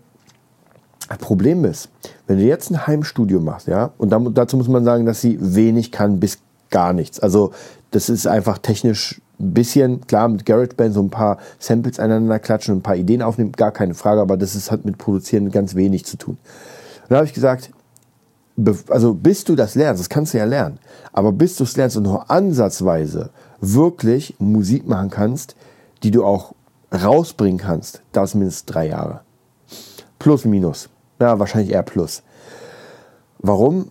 das 1.09 1.18
Problem 1.18 1.64
ist, 1.64 1.88
wenn 2.27 2.38
du 2.38 2.44
jetzt 2.44 2.70
ein 2.70 2.87
Heimstudio 2.87 3.40
machst, 3.40 3.68
ja, 3.68 3.90
und 3.99 4.12
dazu 4.37 4.57
muss 4.57 4.68
man 4.68 4.85
sagen, 4.85 5.07
dass 5.07 5.20
sie 5.20 5.38
wenig 5.40 5.92
kann 5.92 6.18
bis 6.18 6.38
gar 6.70 6.92
nichts. 6.92 7.20
Also 7.20 7.53
das 7.92 8.09
ist 8.09 8.27
einfach 8.27 8.59
technisch 8.59 9.20
ein 9.38 9.53
bisschen, 9.53 10.07
klar, 10.07 10.29
mit 10.29 10.46
GarageBand 10.46 10.94
so 10.94 11.03
ein 11.03 11.11
paar 11.11 11.38
Samples 11.59 11.99
aneinander 11.99 12.38
klatschen 12.38 12.72
und 12.72 12.81
ein 12.81 12.83
paar 12.83 12.96
Ideen 12.96 13.22
aufnehmen, 13.22 13.53
gar 13.53 13.72
keine 13.72 13.94
Frage, 13.94 14.20
aber 14.20 14.37
das 14.37 14.55
ist, 14.55 14.70
hat 14.70 14.85
mit 14.85 14.99
Produzieren 14.99 15.51
ganz 15.51 15.75
wenig 15.75 16.07
zu 16.07 16.16
tun. 16.16 16.38
Und 17.03 17.11
da 17.11 17.16
habe 17.16 17.27
ich 17.27 17.35
gesagt, 17.35 17.70
also 18.88 19.14
bis 19.14 19.44
du 19.44 19.55
das 19.55 19.75
lernst, 19.75 20.01
das 20.01 20.09
kannst 20.09 20.33
du 20.33 20.38
ja 20.38 20.44
lernen, 20.44 20.79
aber 21.12 21.33
bis 21.33 21.57
du 21.57 21.64
es 21.64 21.77
lernst 21.77 21.96
und 21.96 22.05
nur 22.05 22.31
ansatzweise 22.31 23.31
wirklich 23.61 24.35
Musik 24.38 24.87
machen 24.87 25.11
kannst, 25.11 25.57
die 26.03 26.11
du 26.11 26.25
auch 26.25 26.55
rausbringen 26.92 27.59
kannst, 27.59 28.03
es 28.12 28.35
mindestens 28.35 28.64
drei 28.64 28.88
Jahre. 28.88 29.20
Plus, 30.18 30.44
minus. 30.44 30.88
Ja, 31.20 31.38
wahrscheinlich 31.38 31.72
eher 31.72 31.83
Plus. 31.83 32.22
Warum? 33.38 33.90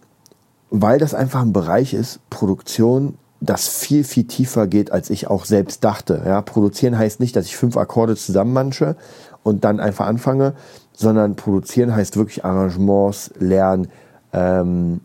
Weil 0.70 1.00
das 1.00 1.14
einfach 1.14 1.42
ein 1.42 1.54
Bereich 1.54 1.94
ist, 1.94 2.20
Produktion, 2.30 3.18
das 3.46 3.68
viel, 3.68 4.04
viel 4.04 4.26
tiefer 4.26 4.68
geht, 4.68 4.92
als 4.92 5.10
ich 5.10 5.28
auch 5.28 5.46
selbst 5.46 5.84
dachte. 5.84 6.22
Ja, 6.26 6.42
produzieren 6.42 6.98
heißt 6.98 7.20
nicht, 7.20 7.36
dass 7.36 7.46
ich 7.46 7.58
fünf 7.58 7.78
Akkorde 7.78 8.16
zusammenmansche 8.16 8.96
und 9.44 9.64
dann 9.64 9.80
einfach 9.80 10.08
anfange, 10.08 10.54
sondern 10.94 11.36
produzieren 11.36 11.96
heißt 11.96 12.18
wirklich 12.18 12.46
Arrangements 12.46 13.32
lernen, 13.38 13.88
ähm, 14.34 15.02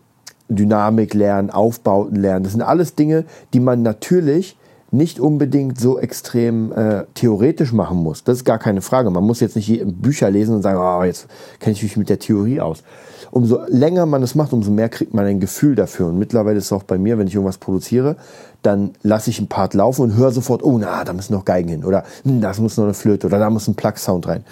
Dynamik 0.49 1.13
lernen, 1.13 1.49
Aufbauten 1.49 2.17
lernen. 2.17 2.43
Das 2.43 2.53
sind 2.53 2.61
alles 2.61 2.95
Dinge, 2.95 3.25
die 3.53 3.59
man 3.59 3.81
natürlich 3.81 4.57
nicht 4.91 5.21
unbedingt 5.21 5.79
so 5.79 5.97
extrem 5.97 6.73
äh, 6.73 7.05
theoretisch 7.13 7.71
machen 7.71 7.97
muss. 7.97 8.25
Das 8.25 8.37
ist 8.37 8.45
gar 8.45 8.59
keine 8.59 8.81
Frage. 8.81 9.09
Man 9.09 9.23
muss 9.23 9.39
jetzt 9.39 9.55
nicht 9.55 9.81
Bücher 10.01 10.29
lesen 10.29 10.55
und 10.55 10.61
sagen, 10.61 10.79
oh, 10.79 11.03
jetzt 11.03 11.27
kenne 11.59 11.73
ich 11.73 11.81
mich 11.81 11.95
mit 11.95 12.09
der 12.09 12.19
Theorie 12.19 12.59
aus. 12.59 12.83
Umso 13.31 13.61
länger 13.67 14.05
man 14.05 14.21
es 14.21 14.35
macht, 14.35 14.51
umso 14.51 14.69
mehr 14.69 14.89
kriegt 14.89 15.13
man 15.13 15.25
ein 15.25 15.39
Gefühl 15.39 15.75
dafür. 15.75 16.07
Und 16.07 16.19
mittlerweile 16.19 16.57
ist 16.57 16.65
es 16.65 16.73
auch 16.73 16.83
bei 16.83 16.97
mir, 16.97 17.17
wenn 17.17 17.27
ich 17.27 17.35
irgendwas 17.35 17.57
produziere, 17.57 18.17
dann 18.61 18.91
lasse 19.01 19.29
ich 19.29 19.39
einen 19.39 19.47
Part 19.47 19.73
laufen 19.73 20.01
und 20.01 20.15
höre 20.15 20.31
sofort, 20.31 20.61
oh, 20.61 20.77
na, 20.77 21.05
da 21.05 21.13
müssen 21.13 21.33
noch 21.33 21.45
Geigen 21.45 21.69
hin. 21.69 21.85
Oder 21.85 22.03
hm, 22.23 22.41
das 22.41 22.59
muss 22.59 22.75
noch 22.75 22.83
eine 22.83 22.93
Flöte 22.93 23.27
oder 23.27 23.39
da 23.39 23.49
muss 23.49 23.69
ein 23.69 23.75
Plug-Sound 23.75 24.27
rein. 24.27 24.43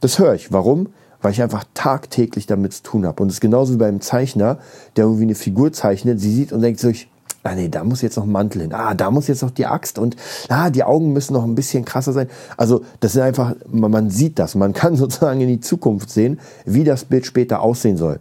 Das 0.00 0.20
höre 0.20 0.34
ich. 0.34 0.52
Warum? 0.52 0.88
Weil 1.20 1.32
ich 1.32 1.42
einfach 1.42 1.64
tagtäglich 1.74 2.46
damit 2.46 2.72
zu 2.72 2.82
tun 2.84 3.06
habe. 3.06 3.20
Und 3.20 3.30
es 3.30 3.34
ist 3.34 3.40
genauso 3.40 3.74
wie 3.74 3.78
beim 3.78 4.00
Zeichner, 4.00 4.58
der 4.96 5.04
irgendwie 5.04 5.24
eine 5.24 5.34
Figur 5.34 5.72
zeichnet, 5.72 6.20
sie 6.20 6.32
sieht 6.32 6.52
und 6.52 6.60
denkt 6.60 6.78
sich, 6.78 7.08
ah 7.42 7.54
nee, 7.54 7.68
da 7.68 7.84
muss 7.84 8.02
jetzt 8.02 8.16
noch 8.16 8.24
ein 8.24 8.32
Mantel 8.32 8.62
hin, 8.62 8.72
ah, 8.72 8.94
da 8.94 9.10
muss 9.10 9.28
jetzt 9.28 9.42
noch 9.42 9.50
die 9.50 9.66
Axt 9.66 9.98
und 9.98 10.16
ah, 10.48 10.70
die 10.70 10.84
Augen 10.84 11.12
müssen 11.12 11.32
noch 11.34 11.44
ein 11.44 11.54
bisschen 11.54 11.84
krasser 11.84 12.12
sein. 12.12 12.28
Also 12.56 12.82
das 13.00 13.14
ist 13.14 13.20
einfach, 13.20 13.54
man 13.68 14.10
sieht 14.10 14.38
das, 14.38 14.54
man 14.54 14.72
kann 14.72 14.96
sozusagen 15.02 15.40
in 15.40 15.48
die 15.48 15.60
Zukunft 15.60 16.10
sehen, 16.10 16.40
wie 16.64 16.84
das 16.84 17.04
Bild 17.04 17.26
später 17.26 17.60
aussehen 17.60 17.96
soll. 17.96 18.20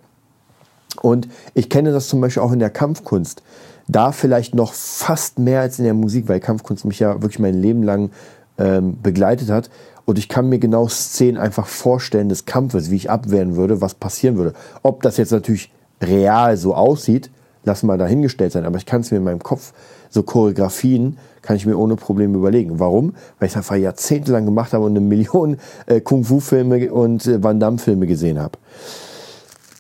Und 1.02 1.28
ich 1.54 1.70
kenne 1.70 1.92
das 1.92 2.08
zum 2.08 2.20
Beispiel 2.20 2.44
auch 2.44 2.52
in 2.52 2.60
der 2.60 2.70
Kampfkunst. 2.70 3.44
Da 3.88 4.12
vielleicht 4.12 4.56
noch 4.56 4.74
fast 4.74 5.40
mehr 5.40 5.62
als 5.62 5.80
in 5.80 5.86
der 5.86 5.94
Musik, 5.94 6.28
weil 6.28 6.40
Kampfkunst 6.40 6.86
mich 6.86 7.00
ja 7.00 7.22
wirklich 7.22 7.40
mein 7.40 7.60
Leben 7.60 7.84
lang 7.84 8.12
ähm, 8.58 8.98
begleitet 9.02 9.50
hat. 9.50 9.70
Und 10.06 10.18
ich 10.18 10.30
kann 10.30 10.50
mir 10.50 10.60
genau 10.60 10.88
Szenen 10.88 11.38
einfach 11.38 11.68
vorstellen 11.68 12.30
des 12.30 12.46
Kampfes, 12.46 12.92
wie 12.92 12.96
ich 12.96 13.10
abwehren 13.10 13.56
würde, 13.56 13.82
was 13.82 13.94
passieren 13.94 14.38
würde. 14.38 14.54
Ob 14.84 15.02
das 15.04 15.18
jetzt 15.18 15.32
natürlich 15.32 15.72
real 16.02 16.58
so 16.58 16.76
aussieht, 16.76 17.30
lass 17.64 17.84
mal 17.84 17.98
dahingestellt 17.98 18.52
sein. 18.52 18.66
Aber 18.66 18.78
ich 18.78 18.86
kann 18.86 19.02
es 19.02 19.12
mir 19.12 19.18
in 19.18 19.24
meinem 19.24 19.44
Kopf, 19.44 19.74
so 20.10 20.24
Choreografien, 20.24 21.18
kann 21.42 21.56
ich 21.56 21.66
mir 21.66 21.78
ohne 21.78 21.96
Probleme 21.96 22.38
überlegen. 22.38 22.80
Warum? 22.80 23.16
Weil 23.40 23.48
ich 23.48 23.54
es 23.54 23.58
einfach 23.58 23.76
jahrzehntelang 23.76 24.46
gemacht 24.46 24.74
habe 24.74 24.86
und 24.86 24.92
eine 24.92 25.00
Million 25.00 25.58
äh, 25.86 26.02
Kung-Fu-Filme 26.02 26.92
und 26.92 27.26
äh, 27.26 27.42
Van 27.44 27.60
Damme-Filme 27.60 28.08
gesehen 28.08 28.40
habe. 28.40 28.58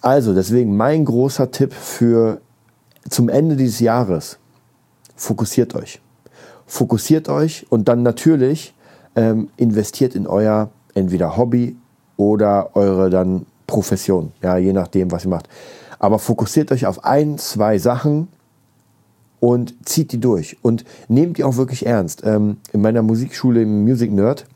Also, 0.02 0.34
deswegen 0.34 0.76
mein 0.76 1.06
großer 1.06 1.52
Tipp 1.52 1.74
für 1.74 2.42
zum 3.10 3.30
Ende 3.30 3.56
dieses 3.56 3.80
Jahres. 3.80 4.38
Fokussiert 5.16 5.76
euch. 5.76 6.02
Fokussiert 6.66 7.30
euch 7.30 7.68
und 7.70 7.88
dann 7.88 8.02
natürlich 8.02 8.74
ähm, 9.16 9.50
investiert 9.58 10.16
in 10.16 10.26
euer 10.26 10.70
entweder 10.96 11.38
Hobby 11.38 11.76
oder 12.18 12.76
eure 12.76 13.10
dann 13.10 13.46
Profession. 13.68 14.32
Ja, 14.42 14.58
je 14.58 14.74
nachdem, 14.74 15.12
was 15.12 15.26
ihr 15.26 15.30
macht. 15.30 15.48
Aber 16.02 16.18
fokussiert 16.18 16.72
euch 16.72 16.88
auf 16.88 17.06
ein, 17.06 17.38
zwei 17.38 17.78
Sachen 17.78 18.28
und 19.40 19.76
zieht 19.88 20.12
die 20.12 20.20
durch 20.20 20.58
und 20.64 20.84
nehmt 21.08 21.38
die 21.38 21.44
auch 21.44 21.58
wirklich 21.58 21.86
ernst. 21.86 22.24
Ähm, 22.26 22.58
in 22.72 22.82
meiner 22.82 23.04
Musikschule 23.04 23.62
im 23.62 23.84
Music 23.84 24.12
Nerd 24.12 24.48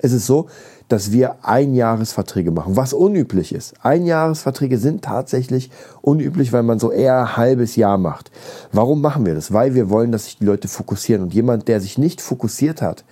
ist 0.00 0.12
es 0.12 0.26
so, 0.26 0.48
dass 0.88 1.12
wir 1.12 1.36
Einjahresverträge 1.44 2.50
machen, 2.50 2.74
was 2.74 2.92
unüblich 2.92 3.54
ist. 3.54 3.74
Einjahresverträge 3.84 4.78
sind 4.78 5.04
tatsächlich 5.04 5.70
unüblich, 6.02 6.52
weil 6.52 6.64
man 6.64 6.80
so 6.80 6.90
eher 6.90 7.20
ein 7.20 7.36
halbes 7.36 7.76
Jahr 7.76 7.96
macht. 7.96 8.32
Warum 8.72 9.00
machen 9.00 9.26
wir 9.26 9.36
das? 9.36 9.52
Weil 9.52 9.76
wir 9.76 9.90
wollen, 9.90 10.10
dass 10.10 10.24
sich 10.24 10.38
die 10.38 10.44
Leute 10.44 10.66
fokussieren. 10.66 11.22
Und 11.22 11.34
jemand, 11.34 11.68
der 11.68 11.80
sich 11.80 11.98
nicht 11.98 12.20
fokussiert 12.20 12.82
hat, 12.82 13.04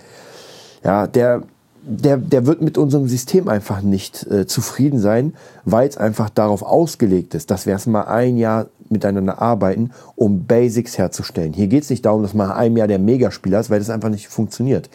ja, 0.83 1.07
der 1.07 1.45
der, 1.89 2.17
der 2.17 2.47
wird 2.47 2.63
mit 2.63 2.79
unserem 2.79 3.07
System 3.07 3.49
einfach 3.49 3.81
nicht 3.81 4.27
äh, 4.27 4.47
zufrieden 4.47 4.99
sein, 4.99 5.35
weil 5.65 5.89
es 5.89 5.97
einfach 5.97 6.31
darauf 6.31 6.63
ausgelegt 6.63 7.35
ist, 7.35 7.51
dass 7.51 7.65
wir 7.65 7.73
erstmal 7.73 8.07
ein 8.07 8.37
Jahr 8.37 8.67
miteinander 8.89 9.41
arbeiten, 9.41 9.93
um 10.17 10.47
Basics 10.47 10.99
herzustellen. 10.99 11.53
Hier 11.53 11.69
geht 11.69 11.85
es 11.85 11.91
nicht 11.91 12.05
darum, 12.05 12.23
dass 12.23 12.35
man 12.35 12.51
ein 12.51 12.77
Jahr 12.77 12.89
der 12.89 12.99
Megaspieler 12.99 13.61
ist, 13.61 13.71
weil 13.71 13.79
das 13.79 13.91
einfach 13.91 14.09
nicht 14.09 14.27
funktioniert. 14.29 14.91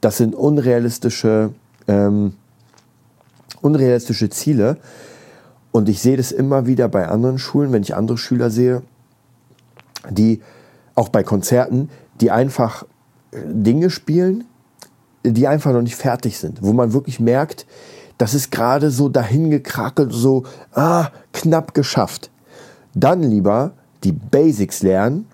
Das 0.00 0.18
sind 0.18 0.34
unrealistische, 0.34 1.50
ähm, 1.88 2.34
unrealistische 3.60 4.30
Ziele. 4.30 4.76
Und 5.72 5.88
ich 5.88 6.00
sehe 6.00 6.16
das 6.16 6.32
immer 6.32 6.66
wieder 6.66 6.88
bei 6.88 7.08
anderen 7.08 7.38
Schulen, 7.38 7.72
wenn 7.72 7.82
ich 7.82 7.94
andere 7.94 8.18
Schüler 8.18 8.50
sehe, 8.50 8.82
die 10.08 10.40
auch 10.94 11.08
bei 11.08 11.24
Konzerten, 11.24 11.88
die 12.20 12.30
einfach 12.30 12.84
äh, 13.32 13.38
Dinge 13.46 13.90
spielen, 13.90 14.44
die 15.24 15.46
einfach 15.46 15.72
noch 15.72 15.82
nicht 15.82 15.96
fertig 15.96 16.38
sind, 16.38 16.62
wo 16.62 16.72
man 16.72 16.92
wirklich 16.92 17.20
merkt, 17.20 17.66
das 18.18 18.34
ist 18.34 18.50
gerade 18.50 18.90
so 18.90 19.08
dahin 19.08 19.50
gekrakelt, 19.50 20.12
so 20.12 20.44
ah, 20.72 21.08
knapp 21.32 21.74
geschafft. 21.74 22.30
Dann 22.94 23.22
lieber 23.22 23.72
die 24.04 24.12
Basics 24.12 24.82
lernen 24.82 25.26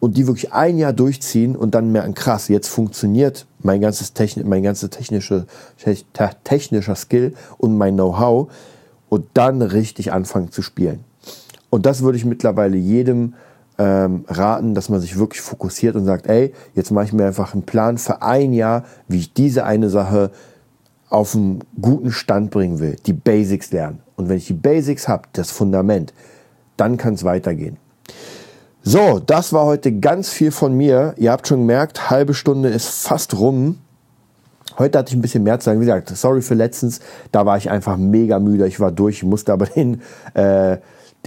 und 0.00 0.16
die 0.16 0.26
wirklich 0.26 0.52
ein 0.52 0.78
Jahr 0.78 0.92
durchziehen 0.92 1.56
und 1.56 1.74
dann 1.74 1.90
merken, 1.90 2.14
krass, 2.14 2.48
jetzt 2.48 2.68
funktioniert 2.68 3.46
mein 3.60 3.80
ganzes 3.80 4.12
Techni 4.12 4.44
mein 4.44 4.62
ganzer 4.62 4.90
technische, 4.90 5.46
technischer 6.44 6.94
Skill 6.94 7.34
und 7.58 7.76
mein 7.76 7.94
Know-how 7.94 8.50
und 9.08 9.26
dann 9.34 9.62
richtig 9.62 10.12
anfangen 10.12 10.52
zu 10.52 10.62
spielen. 10.62 11.04
Und 11.70 11.86
das 11.86 12.02
würde 12.02 12.18
ich 12.18 12.24
mittlerweile 12.24 12.76
jedem 12.76 13.34
ähm, 13.78 14.24
raten, 14.28 14.74
dass 14.74 14.88
man 14.88 15.00
sich 15.00 15.18
wirklich 15.18 15.40
fokussiert 15.40 15.94
und 15.94 16.04
sagt, 16.04 16.26
ey, 16.26 16.52
jetzt 16.74 16.90
mache 16.90 17.06
ich 17.06 17.12
mir 17.12 17.26
einfach 17.26 17.54
einen 17.54 17.62
Plan 17.62 17.96
für 17.96 18.22
ein 18.22 18.52
Jahr, 18.52 18.84
wie 19.06 19.18
ich 19.18 19.32
diese 19.32 19.64
eine 19.64 19.88
Sache 19.88 20.30
auf 21.08 21.34
einen 21.34 21.60
guten 21.80 22.10
Stand 22.10 22.50
bringen 22.50 22.80
will, 22.80 22.96
die 23.06 23.12
Basics 23.12 23.70
lernen. 23.70 24.00
Und 24.16 24.28
wenn 24.28 24.36
ich 24.36 24.46
die 24.46 24.52
Basics 24.52 25.08
habe, 25.08 25.22
das 25.32 25.50
Fundament, 25.50 26.12
dann 26.76 26.96
kann 26.96 27.14
es 27.14 27.24
weitergehen. 27.24 27.76
So, 28.82 29.18
das 29.18 29.52
war 29.52 29.64
heute 29.64 29.92
ganz 29.92 30.30
viel 30.30 30.50
von 30.50 30.74
mir. 30.74 31.14
Ihr 31.16 31.30
habt 31.30 31.46
schon 31.46 31.60
gemerkt, 31.60 32.10
halbe 32.10 32.34
Stunde 32.34 32.68
ist 32.68 32.88
fast 32.88 33.38
rum. 33.38 33.78
Heute 34.78 34.98
hatte 34.98 35.10
ich 35.10 35.16
ein 35.16 35.22
bisschen 35.22 35.42
mehr 35.42 35.58
zu 35.58 35.66
sagen. 35.66 35.80
Wie 35.80 35.84
gesagt, 35.84 36.08
sorry 36.16 36.40
für 36.40 36.54
letztens. 36.54 37.00
Da 37.32 37.44
war 37.44 37.56
ich 37.58 37.70
einfach 37.70 37.96
mega 37.96 38.38
müde. 38.38 38.66
Ich 38.66 38.80
war 38.80 38.92
durch. 38.92 39.22
Musste 39.24 39.52
aber 39.52 39.66
den 39.76 40.02
äh, 40.34 40.78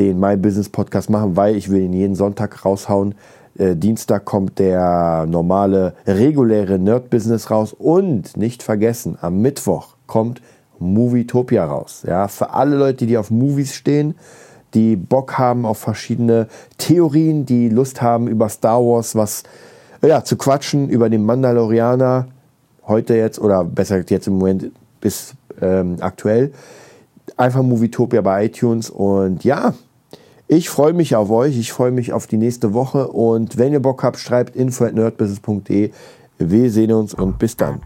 den 0.02 0.20
My 0.20 0.36
Business 0.36 0.70
Podcast 0.70 1.10
machen, 1.10 1.38
weil 1.38 1.56
ich 1.56 1.70
will 1.70 1.82
ihn 1.82 1.94
jeden 1.94 2.16
Sonntag 2.16 2.66
raushauen. 2.66 3.14
Äh, 3.58 3.76
Dienstag 3.76 4.26
kommt 4.26 4.58
der 4.58 5.28
normale, 5.28 5.94
reguläre 6.08 6.80
Nerd 6.80 7.12
Business 7.12 7.52
raus 7.52 7.74
und 7.78 8.36
nicht 8.36 8.64
vergessen, 8.64 9.18
am 9.22 9.42
Mittwoch 9.42 9.96
kommt 10.08 10.42
Movietopia 10.80 11.66
raus. 11.66 12.04
Ja, 12.08 12.28
für 12.28 12.52
alle 12.52 12.76
Leute, 12.76 13.06
die 13.06 13.18
auf 13.18 13.30
Movies 13.30 13.76
stehen, 13.76 14.16
die 14.74 14.96
Bock 14.96 15.38
haben 15.38 15.66
auf 15.66 15.78
verschiedene 15.78 16.48
Theorien, 16.80 17.46
die 17.46 17.70
Lust 17.70 18.02
haben 18.02 18.28
über 18.28 18.50
Star 18.50 18.80
Wars 18.80 19.16
was 19.16 19.44
ja, 20.02 20.24
zu 20.24 20.36
quatschen, 20.36 20.90
über 20.90 21.10
den 21.12 21.24
Mandalorianer 21.24 22.28
heute 22.88 23.16
jetzt 23.16 23.38
oder 23.38 23.64
besser 23.64 24.02
jetzt 24.10 24.26
im 24.26 24.40
Moment 24.40 24.72
bis 25.00 25.36
ähm, 25.62 25.98
aktuell 26.00 26.52
einfach 27.38 27.64
Movietopia 27.64 28.22
bei 28.22 28.46
iTunes. 28.46 28.90
Und 28.90 29.44
ja, 29.44 29.74
ich 30.52 30.70
freue 30.70 30.92
mich 30.92 31.16
auf 31.16 31.30
euch. 31.30 31.58
Ich 31.58 31.72
freue 31.72 31.92
mich 31.92 32.12
auf 32.12 32.28
die 32.28 32.36
nächste 32.36 32.74
Woche. 32.74 33.08
Und 33.08 33.58
wenn 33.58 33.72
ihr 33.72 33.80
Bock 33.80 34.04
habt, 34.04 34.20
schreibt 34.20 34.54
info 34.54 34.84
at 34.84 34.94
nerdbusiness.de. 34.94 35.92
Wir 36.40 36.72
sehen 36.72 36.92
uns 36.92 37.14
und 37.14 37.40
bis 37.40 37.56
dann. 37.56 37.82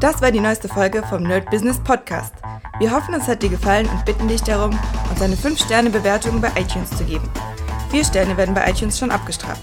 Das 0.00 0.22
war 0.22 0.30
die 0.30 0.40
neueste 0.40 0.68
Folge 0.68 1.02
vom 1.02 1.24
Nerd 1.24 1.50
Business 1.50 1.78
Podcast. 1.78 2.32
Wir 2.78 2.90
hoffen, 2.90 3.12
es 3.12 3.28
hat 3.28 3.42
dir 3.42 3.50
gefallen 3.50 3.86
und 3.86 4.02
bitten 4.06 4.28
dich 4.28 4.42
darum, 4.42 4.70
uns 5.10 5.20
eine 5.20 5.34
5-Sterne-Bewertung 5.34 6.40
bei 6.40 6.48
iTunes 6.58 6.88
zu 6.96 7.04
geben. 7.04 7.28
Vier 7.90 8.04
Sterne 8.04 8.34
werden 8.38 8.54
bei 8.54 8.70
iTunes 8.70 8.98
schon 8.98 9.10
abgestraft. 9.10 9.62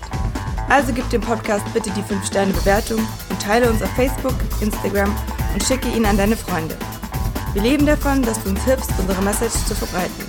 Also 0.69 0.93
gib 0.93 1.09
dem 1.09 1.21
Podcast 1.21 1.65
bitte 1.73 1.89
die 1.89 2.03
5-Sterne-Bewertung 2.03 2.99
und 2.99 3.41
teile 3.41 3.67
uns 3.67 3.81
auf 3.81 3.89
Facebook, 3.95 4.35
Instagram 4.61 5.11
und 5.53 5.63
schicke 5.63 5.89
ihn 5.89 6.05
an 6.05 6.17
deine 6.17 6.37
Freunde. 6.37 6.77
Wir 7.53 7.63
leben 7.63 7.87
davon, 7.87 8.21
dass 8.21 8.43
du 8.43 8.51
uns 8.51 8.63
hilfst, 8.63 8.91
unsere 8.99 9.23
Message 9.23 9.65
zu 9.65 9.73
verbreiten. 9.73 10.28